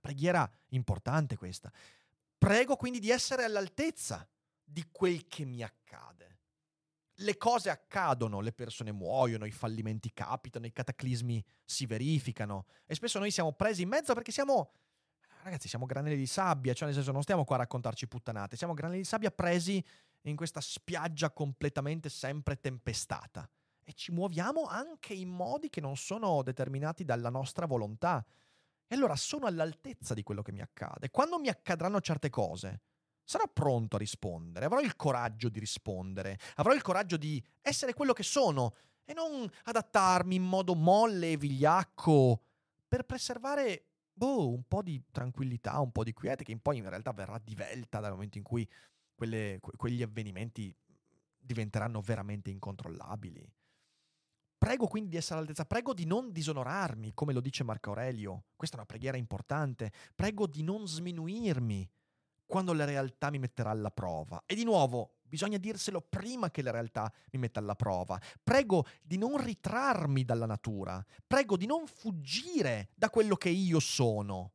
Preghiera 0.00 0.50
importante 0.68 1.36
questa. 1.36 1.72
Prego 2.36 2.76
quindi 2.76 3.00
di 3.00 3.10
essere 3.10 3.44
all'altezza 3.44 4.26
di 4.62 4.86
quel 4.90 5.26
che 5.26 5.44
mi 5.44 5.62
accade. 5.62 6.36
Le 7.20 7.36
cose 7.36 7.68
accadono, 7.68 8.40
le 8.40 8.52
persone 8.52 8.92
muoiono, 8.92 9.44
i 9.44 9.50
fallimenti 9.50 10.12
capitano, 10.12 10.66
i 10.66 10.72
cataclismi 10.72 11.44
si 11.64 11.86
verificano 11.86 12.66
e 12.86 12.94
spesso 12.94 13.18
noi 13.18 13.32
siamo 13.32 13.52
presi 13.52 13.82
in 13.82 13.88
mezzo 13.88 14.14
perché 14.14 14.30
siamo 14.30 14.70
ragazzi, 15.42 15.68
siamo 15.68 15.86
granelli 15.86 16.16
di 16.16 16.26
sabbia, 16.26 16.74
cioè 16.74 16.86
nel 16.86 16.94
senso 16.94 17.12
non 17.12 17.22
stiamo 17.22 17.44
qua 17.44 17.56
a 17.56 17.60
raccontarci 17.60 18.06
puttanate, 18.06 18.56
siamo 18.56 18.74
granelli 18.74 19.00
di 19.00 19.06
sabbia 19.06 19.30
presi 19.30 19.84
in 20.22 20.36
questa 20.36 20.60
spiaggia 20.60 21.30
completamente 21.30 22.08
sempre 22.08 22.60
tempestata 22.60 23.48
e 23.82 23.94
ci 23.94 24.12
muoviamo 24.12 24.64
anche 24.64 25.14
in 25.14 25.30
modi 25.30 25.70
che 25.70 25.80
non 25.80 25.96
sono 25.96 26.42
determinati 26.42 27.04
dalla 27.04 27.30
nostra 27.30 27.66
volontà. 27.66 28.24
E 28.90 28.94
allora 28.94 29.14
sono 29.16 29.46
all'altezza 29.46 30.14
di 30.14 30.22
quello 30.22 30.42
che 30.42 30.50
mi 30.50 30.62
accade. 30.62 31.10
Quando 31.10 31.38
mi 31.38 31.48
accadranno 31.48 32.00
certe 32.00 32.30
cose, 32.30 32.80
sarò 33.22 33.44
pronto 33.52 33.96
a 33.96 33.98
rispondere, 33.98 34.64
avrò 34.64 34.80
il 34.80 34.96
coraggio 34.96 35.50
di 35.50 35.60
rispondere, 35.60 36.38
avrò 36.56 36.72
il 36.72 36.80
coraggio 36.80 37.18
di 37.18 37.42
essere 37.60 37.92
quello 37.92 38.14
che 38.14 38.22
sono 38.22 38.74
e 39.04 39.12
non 39.12 39.46
adattarmi 39.64 40.34
in 40.34 40.42
modo 40.42 40.74
molle 40.74 41.32
e 41.32 41.36
vigliacco 41.36 42.42
per 42.88 43.04
preservare 43.04 43.84
boh, 44.14 44.48
un 44.48 44.62
po' 44.66 44.82
di 44.82 45.04
tranquillità, 45.10 45.78
un 45.78 45.92
po' 45.92 46.02
di 46.04 46.14
quiete 46.14 46.42
che 46.42 46.56
poi 46.58 46.78
in 46.78 46.88
realtà 46.88 47.12
verrà 47.12 47.38
divelta 47.38 48.00
dal 48.00 48.12
momento 48.12 48.38
in 48.38 48.44
cui 48.44 48.68
quelle, 49.14 49.58
que- 49.60 49.76
quegli 49.76 50.02
avvenimenti 50.02 50.74
diventeranno 51.38 52.00
veramente 52.00 52.50
incontrollabili. 52.50 53.46
Prego 54.58 54.88
quindi 54.88 55.10
di 55.10 55.16
essere 55.16 55.36
all'altezza, 55.36 55.64
prego 55.64 55.94
di 55.94 56.04
non 56.04 56.32
disonorarmi, 56.32 57.14
come 57.14 57.32
lo 57.32 57.40
dice 57.40 57.62
Marco 57.62 57.90
Aurelio. 57.90 58.46
Questa 58.56 58.74
è 58.74 58.78
una 58.78 58.88
preghiera 58.88 59.16
importante. 59.16 59.92
Prego 60.16 60.48
di 60.48 60.64
non 60.64 60.86
sminuirmi 60.86 61.88
quando 62.44 62.72
la 62.72 62.84
realtà 62.84 63.30
mi 63.30 63.38
metterà 63.38 63.70
alla 63.70 63.90
prova. 63.90 64.42
E 64.46 64.56
di 64.56 64.64
nuovo, 64.64 65.18
bisogna 65.22 65.58
dirselo 65.58 66.00
prima 66.00 66.50
che 66.50 66.62
la 66.62 66.72
realtà 66.72 67.12
mi 67.30 67.38
metta 67.38 67.60
alla 67.60 67.76
prova. 67.76 68.20
Prego 68.42 68.86
di 69.00 69.16
non 69.16 69.36
ritrarmi 69.36 70.24
dalla 70.24 70.46
natura. 70.46 71.04
Prego 71.26 71.56
di 71.56 71.66
non 71.66 71.86
fuggire 71.86 72.90
da 72.96 73.10
quello 73.10 73.36
che 73.36 73.50
io 73.50 73.78
sono. 73.78 74.54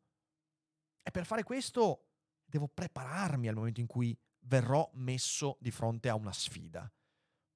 E 1.02 1.12
per 1.12 1.26
fare 1.26 1.44
questo 1.44 2.08
devo 2.44 2.68
prepararmi 2.68 3.48
al 3.48 3.56
momento 3.56 3.80
in 3.80 3.88
cui 3.88 4.18
verrò 4.40 4.90
messo 4.96 5.58
di 5.62 5.72
fronte 5.72 6.10
a 6.10 6.16
una 6.16 6.34
sfida. 6.34 6.92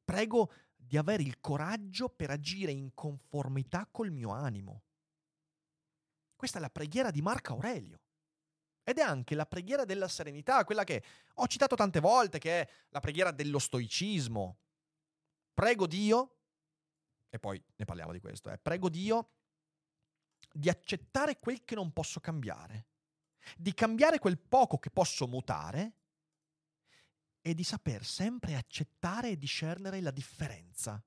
Prego 0.06 0.52
di 0.88 0.98
avere 0.98 1.22
il 1.24 1.40
coraggio 1.42 2.08
per 2.08 2.30
agire 2.30 2.72
in 2.72 2.94
conformità 2.94 3.88
col 3.92 4.10
mio 4.10 4.32
animo. 4.32 4.84
Questa 6.36 6.60
è 6.60 6.62
la 6.62 6.70
preghiera 6.70 7.12
di 7.12 7.22
Marco 7.22 7.54
Aurelio. 7.54 8.00
Ed 8.84 9.00
è 9.00 9.02
anche 9.02 9.36
la 9.36 9.46
preghiera 9.46 9.84
della 9.84 10.08
serenità, 10.08 10.64
quella 10.64 10.86
che 10.86 11.04
ho 11.34 11.48
citato 11.48 11.76
tante 11.76 12.00
volte, 12.00 12.40
che 12.40 12.62
è 12.62 12.70
la 12.90 13.02
preghiera 13.02 13.32
dello 13.32 13.60
stoicismo. 13.60 14.60
Prego 15.54 15.88
Dio, 15.88 16.38
e 17.30 17.38
poi 17.38 17.62
ne 17.76 17.84
parliamo 17.86 18.14
di 18.14 18.22
questo, 18.22 18.50
eh, 18.50 18.58
prego 18.58 18.88
Dio 18.88 19.32
di 20.54 20.70
accettare 20.70 21.38
quel 21.38 21.66
che 21.66 21.76
non 21.76 21.92
posso 21.92 22.22
cambiare, 22.22 22.88
di 23.58 23.74
cambiare 23.74 24.20
quel 24.20 24.38
poco 24.38 24.78
che 24.78 24.90
posso 24.90 25.28
mutare 25.28 25.96
e 27.48 27.54
di 27.54 27.64
saper 27.64 28.04
sempre 28.04 28.56
accettare 28.56 29.30
e 29.30 29.38
discernere 29.38 30.02
la 30.02 30.12
differenza. 30.12 31.02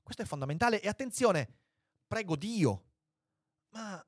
Questo 0.00 0.22
è 0.22 0.24
fondamentale. 0.24 0.80
E 0.80 0.88
attenzione, 0.88 1.58
prego 2.06 2.36
Dio, 2.36 2.86
ma 3.72 4.02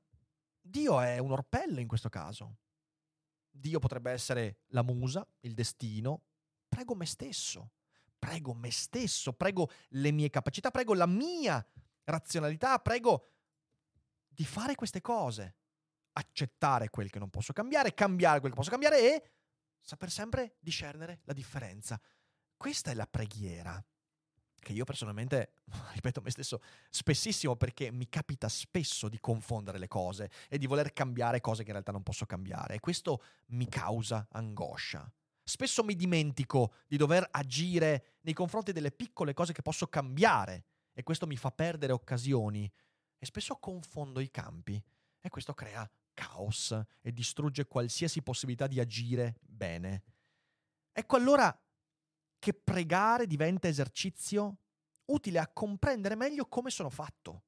Dio 0.59 0.99
è 0.99 1.19
un 1.19 1.33
orpello 1.33 1.79
in 1.79 1.87
questo 1.87 2.09
caso. 2.09 2.55
Dio 3.51 3.77
potrebbe 3.77 4.09
essere 4.09 4.61
la 4.69 4.81
musa, 4.81 5.23
il 5.41 5.53
destino. 5.53 6.23
Prego 6.67 6.95
me 6.95 7.05
stesso, 7.05 7.73
prego 8.17 8.55
me 8.55 8.71
stesso, 8.71 9.33
prego 9.33 9.69
le 9.89 10.09
mie 10.09 10.31
capacità, 10.31 10.71
prego 10.71 10.95
la 10.95 11.05
mia 11.05 11.63
razionalità, 12.05 12.79
prego 12.79 13.33
di 14.27 14.45
fare 14.45 14.73
queste 14.73 15.01
cose, 15.01 15.57
accettare 16.13 16.89
quel 16.89 17.11
che 17.11 17.19
non 17.19 17.29
posso 17.29 17.53
cambiare, 17.53 17.93
cambiare 17.93 18.39
quel 18.39 18.51
che 18.51 18.57
posso 18.57 18.71
cambiare 18.71 18.99
e 18.99 19.31
saper 19.81 20.11
sempre 20.11 20.57
discernere 20.59 21.21
la 21.23 21.33
differenza. 21.33 21.99
Questa 22.55 22.91
è 22.91 22.93
la 22.93 23.07
preghiera 23.07 23.83
che 24.61 24.73
io 24.73 24.83
personalmente, 24.83 25.53
ripeto 25.93 26.19
a 26.19 26.23
me 26.23 26.29
stesso, 26.29 26.61
spessissimo 26.89 27.55
perché 27.55 27.91
mi 27.91 28.07
capita 28.07 28.47
spesso 28.47 29.09
di 29.09 29.19
confondere 29.19 29.79
le 29.79 29.87
cose 29.87 30.29
e 30.47 30.57
di 30.57 30.67
voler 30.67 30.93
cambiare 30.93 31.41
cose 31.41 31.63
che 31.63 31.67
in 31.67 31.73
realtà 31.73 31.91
non 31.91 32.03
posso 32.03 32.25
cambiare 32.25 32.75
e 32.75 32.79
questo 32.79 33.23
mi 33.47 33.67
causa 33.67 34.27
angoscia. 34.31 35.11
Spesso 35.43 35.83
mi 35.83 35.95
dimentico 35.95 36.75
di 36.87 36.97
dover 36.97 37.27
agire 37.31 38.17
nei 38.21 38.33
confronti 38.33 38.71
delle 38.71 38.91
piccole 38.91 39.33
cose 39.33 39.53
che 39.53 39.63
posso 39.63 39.87
cambiare 39.87 40.65
e 40.93 41.03
questo 41.03 41.25
mi 41.25 41.35
fa 41.35 41.51
perdere 41.51 41.93
occasioni 41.93 42.71
e 43.17 43.25
spesso 43.25 43.55
confondo 43.55 44.19
i 44.19 44.29
campi 44.29 44.81
e 45.19 45.29
questo 45.29 45.53
crea 45.53 45.89
caos 46.13 46.77
e 47.01 47.11
distrugge 47.11 47.65
qualsiasi 47.65 48.21
possibilità 48.21 48.67
di 48.67 48.79
agire 48.79 49.35
bene. 49.41 50.03
Ecco 50.91 51.15
allora 51.15 51.57
che 52.39 52.53
pregare 52.53 53.27
diventa 53.27 53.67
esercizio 53.67 54.57
utile 55.05 55.39
a 55.39 55.47
comprendere 55.47 56.15
meglio 56.15 56.47
come 56.47 56.69
sono 56.69 56.89
fatto. 56.89 57.43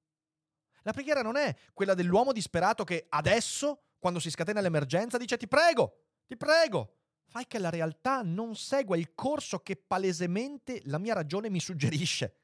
La 0.84 0.92
preghiera 0.92 1.22
non 1.22 1.36
è 1.36 1.56
quella 1.74 1.94
dell'uomo 1.94 2.32
disperato 2.32 2.84
che 2.84 3.06
adesso, 3.10 3.84
quando 4.00 4.20
si 4.20 4.30
scatena 4.30 4.62
l'emergenza, 4.62 5.18
dice 5.18 5.38
ti 5.38 5.48
prego, 5.48 6.04
ti 6.26 6.38
prego. 6.38 6.98
Fai 7.26 7.48
che 7.48 7.58
la 7.58 7.70
realtà 7.70 8.22
non 8.22 8.56
segua 8.56 8.98
il 8.98 9.16
corso 9.16 9.60
che 9.60 9.76
palesemente 9.76 10.82
la 10.86 11.00
mia 11.00 11.14
ragione 11.14 11.50
mi 11.50 11.60
suggerisce. 11.60 12.36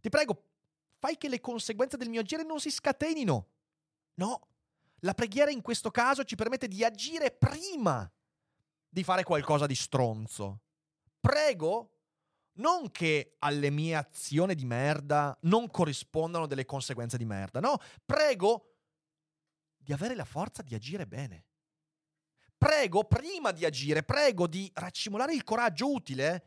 Ti 0.00 0.08
prego, 0.08 0.42
fai 0.98 1.16
che 1.16 1.28
le 1.28 1.40
conseguenze 1.40 1.96
del 1.96 2.08
mio 2.08 2.20
agire 2.20 2.42
non 2.42 2.58
si 2.58 2.70
scatenino. 2.70 3.48
No, 4.14 4.48
la 5.04 5.14
preghiera 5.14 5.50
in 5.50 5.60
questo 5.60 5.90
caso 5.90 6.24
ci 6.24 6.34
permette 6.34 6.68
di 6.68 6.84
agire 6.84 7.30
prima 7.30 8.10
di 8.88 9.04
fare 9.04 9.22
qualcosa 9.22 9.66
di 9.66 9.74
stronzo 9.74 10.60
prego 11.20 11.94
non 12.56 12.90
che 12.90 13.36
alle 13.40 13.70
mie 13.70 13.96
azioni 13.96 14.54
di 14.54 14.64
merda 14.64 15.36
non 15.42 15.70
corrispondano 15.70 16.46
delle 16.46 16.64
conseguenze 16.64 17.16
di 17.16 17.24
merda, 17.24 17.60
no, 17.60 17.78
prego 18.04 18.74
di 19.76 19.92
avere 19.92 20.14
la 20.14 20.24
forza 20.24 20.62
di 20.62 20.74
agire 20.74 21.06
bene. 21.06 21.46
Prego, 22.56 23.04
prima 23.04 23.50
di 23.50 23.64
agire, 23.64 24.02
prego 24.02 24.46
di 24.46 24.70
raccimolare 24.74 25.34
il 25.34 25.44
coraggio 25.44 25.92
utile 25.92 26.46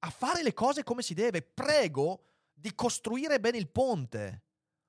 a 0.00 0.10
fare 0.10 0.42
le 0.42 0.52
cose 0.52 0.84
come 0.84 1.02
si 1.02 1.14
deve. 1.14 1.42
Prego 1.42 2.24
di 2.52 2.74
costruire 2.74 3.40
bene 3.40 3.58
il 3.58 3.68
ponte. 3.68 4.44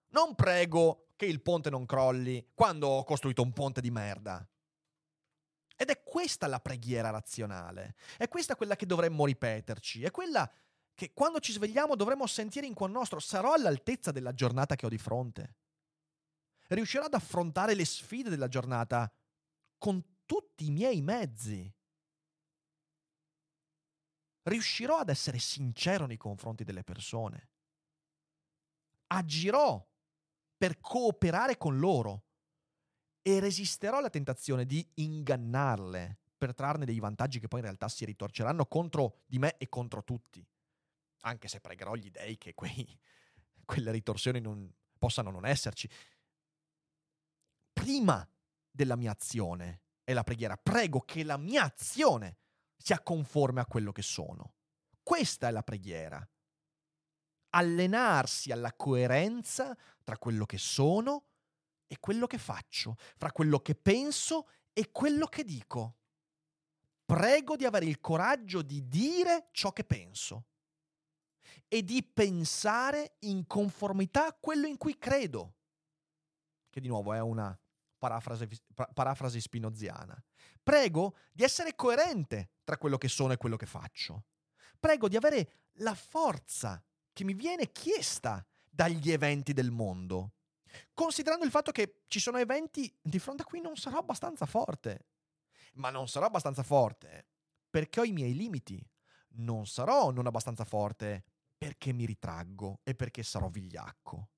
Non 0.10 0.36
prego 0.36 1.08
che 1.24 1.30
il 1.30 1.42
ponte 1.42 1.70
non 1.70 1.86
crolli 1.86 2.52
quando 2.54 2.88
ho 2.88 3.04
costruito 3.04 3.42
un 3.42 3.54
ponte 3.54 3.80
di 3.80 3.92
merda. 3.92 4.46
Ed 5.76 5.90
è 5.90 6.04
questa 6.04 6.48
la 6.48 6.60
preghiera 6.60 7.10
razionale, 7.10 7.96
è 8.18 8.28
questa 8.28 8.56
quella 8.56 8.76
che 8.76 8.86
dovremmo 8.86 9.26
ripeterci, 9.26 10.04
è 10.04 10.12
quella 10.12 10.50
che 10.94 11.14
quando 11.14 11.40
ci 11.40 11.52
svegliamo 11.52 11.96
dovremmo 11.96 12.28
sentire 12.28 12.68
in 12.68 12.74
cuor 12.74 12.90
nostro, 12.90 13.20
sarò 13.20 13.54
all'altezza 13.54 14.12
della 14.12 14.34
giornata 14.34 14.76
che 14.76 14.86
ho 14.86 14.90
di 14.90 14.98
fronte. 14.98 15.56
Riuscirò 16.68 17.06
ad 17.06 17.14
affrontare 17.14 17.74
le 17.74 17.86
sfide 17.86 18.30
della 18.30 18.48
giornata 18.48 19.12
con 19.78 20.22
tutti 20.26 20.66
i 20.66 20.72
miei 20.72 21.02
mezzi. 21.02 21.74
Riuscirò 24.44 24.98
ad 24.98 25.10
essere 25.10 25.40
sincero 25.40 26.06
nei 26.06 26.18
confronti 26.18 26.64
delle 26.64 26.84
persone. 26.84 27.50
Agirò 29.08 29.84
per 30.64 30.80
cooperare 30.80 31.58
con 31.58 31.78
loro 31.78 32.24
e 33.22 33.42
resisterò 33.42 33.98
alla 33.98 34.10
tentazione 34.10 34.66
di 34.66 34.90
ingannarle 34.94 36.20
per 36.38 36.56
trarne 36.56 36.86
dei 36.86 37.02
vantaggi 37.02 37.42
che 37.42 37.50
poi 37.50 37.60
in 37.60 37.66
realtà 37.66 37.90
si 37.90 38.06
ritorceranno 38.06 38.66
contro 38.68 39.24
di 39.26 39.40
me 39.40 39.58
e 39.58 39.68
contro 39.68 40.06
tutti. 40.06 40.42
Anche 41.24 41.50
se 41.50 41.60
pregherò 41.60 41.96
gli 41.96 42.10
dei 42.10 42.38
che 42.38 42.54
quei, 42.54 42.98
quelle 43.66 43.92
ritorsioni 43.92 44.40
non, 44.40 44.74
possano 44.98 45.32
non 45.32 45.46
esserci. 45.46 45.90
Prima 47.74 48.26
della 48.72 48.96
mia 48.96 49.12
azione 49.12 49.82
è 50.06 50.14
la 50.14 50.24
preghiera. 50.24 50.56
Prego 50.56 51.02
che 51.02 51.26
la 51.26 51.36
mia 51.36 51.64
azione 51.64 52.38
sia 52.78 53.02
conforme 53.02 53.60
a 53.60 53.66
quello 53.66 53.92
che 53.92 54.02
sono. 54.02 54.54
Questa 55.04 55.50
è 55.50 55.52
la 55.52 55.62
preghiera. 55.62 56.26
Allenarsi 57.56 58.52
alla 58.52 58.74
coerenza 58.74 59.78
tra 60.04 60.18
quello 60.18 60.46
che 60.46 60.58
sono 60.58 61.26
e 61.88 62.00
quello 62.00 62.26
che 62.26 62.40
faccio, 62.40 62.96
fra 63.18 63.32
quello 63.32 63.60
che 63.60 63.76
penso 63.76 64.48
e 64.74 64.92
quello 64.92 65.28
che 65.28 65.44
dico. 65.44 65.98
Prego 67.06 67.56
di 67.56 67.66
avere 67.66 67.86
il 67.86 68.00
coraggio 68.00 68.62
di 68.64 68.88
dire 68.88 69.50
ciò 69.52 69.72
che 69.72 69.84
penso 69.84 70.46
e 71.68 71.84
di 71.84 72.04
pensare 72.04 73.18
in 73.20 73.46
conformità 73.46 74.28
a 74.28 74.34
quello 74.34 74.66
in 74.66 74.78
cui 74.78 74.98
credo, 74.98 75.56
che 76.70 76.82
di 76.82 76.88
nuovo 76.88 77.14
è 77.14 77.20
una 77.20 77.56
parafrasi, 78.00 78.48
parafrasi 78.94 79.40
spinoziana. 79.40 80.22
Prego 80.64 81.18
di 81.32 81.44
essere 81.44 81.76
coerente 81.76 82.54
tra 82.64 82.78
quello 82.78 82.98
che 82.98 83.08
sono 83.08 83.34
e 83.34 83.38
quello 83.38 83.58
che 83.58 83.66
faccio. 83.66 84.26
Prego 84.80 85.08
di 85.08 85.16
avere 85.16 85.68
la 85.78 85.94
forza 85.94 86.84
che 87.14 87.24
mi 87.24 87.34
viene 87.34 87.72
chiesta 87.72 88.46
dagli 88.70 89.12
eventi 89.12 89.54
del 89.54 89.72
mondo 89.72 90.34
Considerando 90.94 91.46
il 91.46 91.52
fatto 91.52 91.72
che 91.72 92.02
ci 92.08 92.20
sono 92.20 92.38
eventi 92.38 92.94
di 93.02 93.20
fronte 93.20 93.44
a 93.44 93.46
cui 93.46 93.62
non 93.62 93.76
sarò 93.76 94.00
abbastanza 94.00 94.46
forte. 94.46 95.08
Ma 95.74 95.90
non 95.90 96.08
sarò 96.08 96.28
abbastanza 96.28 96.64
forte 96.64 97.28
perché 97.70 98.00
ho 98.00 98.04
i 98.04 98.12
miei 98.12 98.36
limiti. 98.36 98.84
Non 99.36 99.66
sarò 99.66 100.12
non 100.12 100.28
abbastanza 100.28 100.64
forte 100.64 101.24
perché 101.58 101.94
mi 101.94 102.06
ritraggo 102.06 102.82
e 102.84 102.94
perché 102.94 103.24
sarò 103.24 103.50
vigliacco. 103.50 104.30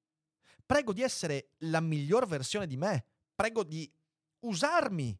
Prego 0.65 0.93
di 0.93 1.01
essere 1.01 1.51
la 1.59 1.81
miglior 1.81 2.27
versione 2.27 2.67
di 2.67 2.77
me. 2.77 3.05
Prego 3.35 3.63
di 3.63 3.91
usarmi 4.39 5.17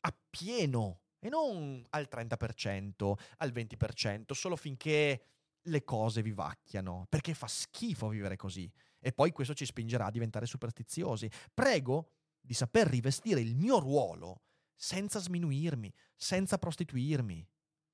appieno 0.00 1.00
e 1.18 1.28
non 1.28 1.84
al 1.90 2.08
30%, 2.10 3.14
al 3.38 3.52
20%, 3.52 4.32
solo 4.32 4.56
finché 4.56 5.24
le 5.66 5.84
cose 5.84 6.22
vivacchiano, 6.22 7.06
perché 7.08 7.34
fa 7.34 7.46
schifo 7.46 8.08
vivere 8.08 8.36
così 8.36 8.70
e 9.06 9.12
poi 9.12 9.30
questo 9.30 9.54
ci 9.54 9.64
spingerà 9.64 10.06
a 10.06 10.10
diventare 10.10 10.46
superstiziosi. 10.46 11.30
Prego 11.54 12.10
di 12.40 12.54
saper 12.54 12.88
rivestire 12.88 13.40
il 13.40 13.54
mio 13.54 13.78
ruolo 13.78 14.42
senza 14.74 15.20
sminuirmi, 15.20 15.92
senza 16.16 16.58
prostituirmi, 16.58 17.46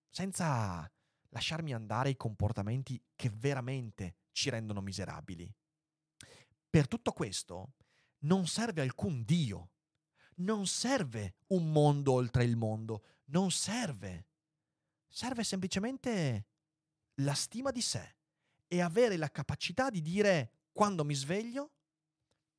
senza 0.08 0.90
lasciarmi 1.28 1.72
andare 1.72 2.08
ai 2.10 2.16
comportamenti 2.16 2.98
che 3.14 3.30
veramente 3.30 4.16
ci 4.32 4.50
rendono 4.50 4.80
miserabili. 4.80 5.50
Per 6.68 6.88
tutto 6.88 7.12
questo 7.12 7.74
non 8.20 8.46
serve 8.46 8.80
alcun 8.80 9.22
Dio, 9.24 9.70
non 10.36 10.66
serve 10.66 11.34
un 11.48 11.70
mondo 11.70 12.12
oltre 12.12 12.44
il 12.44 12.56
mondo, 12.56 13.04
non 13.26 13.50
serve. 13.50 14.28
Serve 15.08 15.44
semplicemente 15.44 16.46
la 17.22 17.34
stima 17.34 17.70
di 17.70 17.80
sé 17.80 18.16
e 18.66 18.80
avere 18.80 19.16
la 19.16 19.30
capacità 19.30 19.90
di 19.90 20.00
dire 20.00 20.68
quando 20.72 21.04
mi 21.04 21.14
sveglio, 21.14 21.72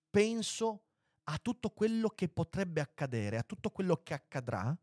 penso 0.10 0.86
a 1.24 1.38
tutto 1.40 1.72
quello 1.72 2.10
che 2.10 2.30
potrebbe 2.30 2.82
accadere, 2.82 3.38
a 3.38 3.44
tutto 3.44 3.72
quello 3.72 4.02
che 4.04 4.14
accadrà 4.14 4.78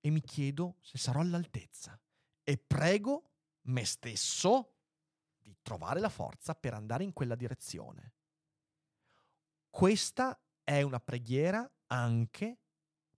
e 0.00 0.10
mi 0.10 0.20
chiedo 0.20 0.76
se 0.80 0.98
sarò 0.98 1.20
all'altezza 1.20 1.98
e 2.42 2.58
prego 2.58 3.30
me 3.62 3.84
stesso 3.84 4.74
di 5.38 5.56
trovare 5.62 6.00
la 6.00 6.08
forza 6.08 6.54
per 6.54 6.74
andare 6.74 7.04
in 7.04 7.12
quella 7.12 7.34
direzione. 7.34 8.14
Questa 9.70 10.38
è 10.64 10.82
una 10.82 11.00
preghiera 11.00 11.70
anche 11.86 12.58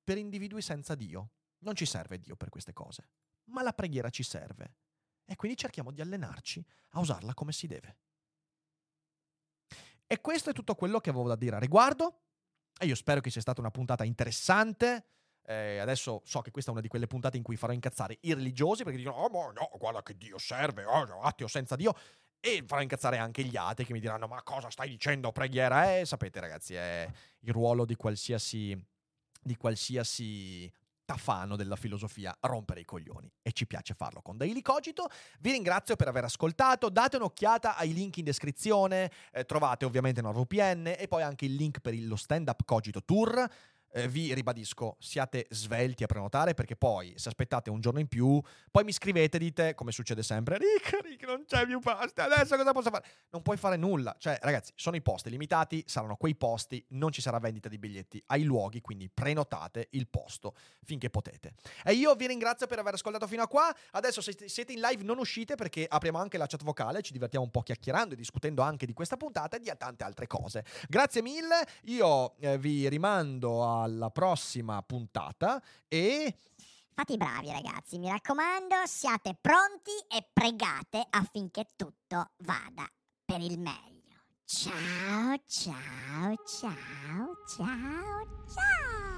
per 0.05 0.19
individui 0.19 0.63
senza 0.63 0.95
Dio. 0.95 1.31
Non 1.59 1.75
ci 1.75 1.87
serve 1.87 2.19
Dio 2.19 2.37
per 2.37 2.49
queste 2.51 2.73
cose, 2.73 3.09
ma 3.45 3.63
la 3.63 3.73
preghiera 3.73 4.11
ci 4.11 4.23
serve. 4.23 4.77
E 5.25 5.37
quindi 5.37 5.57
cerchiamo 5.57 5.91
di 5.91 6.01
allenarci 6.01 6.65
a 6.91 7.01
usarla 7.01 7.35
come 7.35 7.53
si 7.53 7.67
deve. 7.67 7.97
E 10.07 10.21
questo 10.21 10.51
è 10.51 10.53
tutto 10.53 10.75
quello 10.75 11.01
che 11.01 11.11
avevo 11.11 11.29
da 11.29 11.37
dire 11.37 11.57
a 11.57 11.59
riguardo. 11.59 12.21
E 12.79 12.87
io 12.87 12.95
spero 12.95 13.21
che 13.21 13.31
sia 13.31 13.41
stata 13.41 13.61
una 13.61 13.71
puntata 13.71 14.05
interessante. 14.05 15.07
Eh, 15.45 15.79
adesso 15.79 16.21
so 16.25 16.41
che 16.41 16.51
questa 16.51 16.71
è 16.71 16.73
una 16.75 16.83
di 16.83 16.89
quelle 16.89 17.07
puntate 17.07 17.37
in 17.37 17.43
cui 17.43 17.57
farò 17.57 17.73
incazzare 17.73 18.19
i 18.23 18.35
religiosi 18.35 18.83
perché 18.85 18.99
dicono: 18.99 19.17
Oh, 19.17 19.51
no, 19.53 19.71
guarda 19.79 20.03
che 20.03 20.17
Dio 20.17 20.39
serve, 20.39 20.85
oh, 20.85 21.05
no, 21.05 21.23
atteo 21.23 21.49
senza 21.49 21.77
Dio. 21.77 21.95
e 22.45 22.65
farò 22.67 22.83
incazzare 22.83 23.19
anche 23.19 23.45
gli 23.45 23.57
atei 23.57 23.87
che 23.87 23.93
mi 23.93 24.01
diranno 24.01 24.27
ma 24.27 24.43
cosa 24.43 24.69
stai 24.69 24.89
dicendo 24.89 25.31
preghiera? 25.31 25.97
Eh, 25.97 26.05
sapete 26.05 26.41
ragazzi, 26.41 26.75
è 26.75 27.09
il 27.41 27.53
ruolo 27.53 27.85
di 27.85 27.95
qualsiasi, 27.95 28.77
di 29.41 29.57
qualsiasi 29.57 30.71
tafano 31.05 31.57
della 31.57 31.77
filosofia 31.77 32.37
rompere 32.41 32.81
i 32.81 32.85
coglioni. 32.85 33.31
E 33.43 33.53
ci 33.53 33.67
piace 33.67 33.95
farlo 33.95 34.23
con 34.23 34.37
Daily 34.37 34.63
Cogito. 34.63 35.09
Vi 35.41 35.51
ringrazio 35.51 35.97
per 35.97 36.09
aver 36.09 36.25
ascoltato, 36.25 36.89
date 36.89 37.17
un'occhiata 37.17 37.77
ai 37.77 37.93
link 37.93 38.17
in 38.19 38.25
descrizione, 38.25 39.11
eh, 39.33 39.45
trovate 39.45 39.85
ovviamente 39.85 40.21
NordVPN 40.21 40.95
e 40.99 41.07
poi 41.09 41.23
anche 41.23 41.45
il 41.45 41.55
link 41.55 41.81
per 41.81 41.95
lo 41.95 42.17
stand 42.17 42.49
up 42.49 42.65
Cogito 42.65 43.03
Tour 43.05 43.49
eh, 43.93 44.09
vi 44.09 44.33
ribadisco, 44.35 44.97
siate 44.99 45.47
svelti 45.51 46.03
a 46.03 46.07
prenotare 46.07 46.55
perché 46.55 46.77
poi 46.77 47.13
se 47.17 47.29
aspettate 47.29 47.71
un 47.71 47.81
giorno 47.81 48.01
in 48.01 48.09
più, 48.09 48.41
poi 48.71 48.85
mi 48.85 48.93
scrivete 48.93 49.39
dite, 49.39 49.75
come 49.75 49.93
succede 49.93 50.23
sempre, 50.23 50.59
Rick, 50.59 51.01
Rick, 51.03 51.25
non 51.27 51.45
c'è 51.47 51.67
più 51.67 51.79
posti, 51.81 52.21
adesso 52.21 52.57
cosa 52.57 52.73
posso 52.73 52.91
fare? 52.91 53.05
Non 53.31 53.43
puoi 53.43 53.57
fare 53.57 53.77
nulla, 53.77 54.15
cioè 54.19 54.39
ragazzi, 54.43 54.73
sono 54.75 54.97
i 54.97 55.03
posti 55.03 55.31
limitati, 55.31 55.85
saranno 55.87 56.17
quei 56.17 56.35
posti, 56.35 56.85
non 56.91 57.13
ci 57.13 57.21
sarà 57.21 57.39
vendita 57.39 57.69
di 57.69 57.79
biglietti 57.79 58.23
ai 58.27 58.45
luoghi, 58.45 58.81
quindi 58.81 59.09
prenotate 59.09 59.89
il 59.91 60.09
posto 60.09 60.55
finché 60.85 61.11
potete. 61.11 61.53
E 61.85 61.93
io 61.93 62.15
vi 62.15 62.27
ringrazio 62.27 62.67
per 62.67 62.79
aver 62.79 62.95
ascoltato 62.95 63.27
fino 63.27 63.43
a 63.43 63.49
qua, 63.49 63.75
adesso 63.93 64.21
se 64.21 64.37
siete 64.47 64.73
in 64.73 64.81
live 64.81 65.03
non 65.03 65.19
uscite 65.19 65.55
perché 65.55 65.87
apriamo 65.89 66.19
anche 66.19 66.39
la 66.39 66.47
chat 66.47 66.63
vocale, 66.63 67.03
ci 67.03 67.13
divertiamo 67.13 67.45
un 67.45 67.51
po' 67.51 67.63
chiacchierando 67.63 68.15
e 68.15 68.17
discutendo 68.17 68.63
anche 68.63 68.87
di 68.87 68.93
questa 68.93 69.17
puntata 69.17 69.57
e 69.57 69.61
di 69.61 69.71
tante 69.77 70.05
altre 70.05 70.27
cose. 70.27 70.65
Grazie 70.89 71.23
mille, 71.23 71.67
io 71.85 72.35
eh, 72.39 72.59
vi 72.59 72.89
rimando 72.89 73.65
a 73.65 73.82
alla 73.83 74.11
prossima 74.11 74.81
puntata 74.83 75.63
e... 75.89 76.37
Fate 76.95 77.15
i 77.15 77.17
bravi 77.17 77.51
ragazzi, 77.51 77.99
mi 77.99 78.09
raccomando, 78.09 78.75
siate 78.85 79.37
pronti 79.41 79.93
e 80.09 80.29
pregate 80.31 81.07
affinché 81.09 81.73
tutto 81.75 82.33
vada 82.39 82.87
per 83.25 83.41
il 83.41 83.59
meglio. 83.59 83.91
Ciao, 84.45 85.37
ciao, 85.47 86.37
ciao, 86.45 87.35
ciao, 87.47 88.45
ciao. 88.47 89.12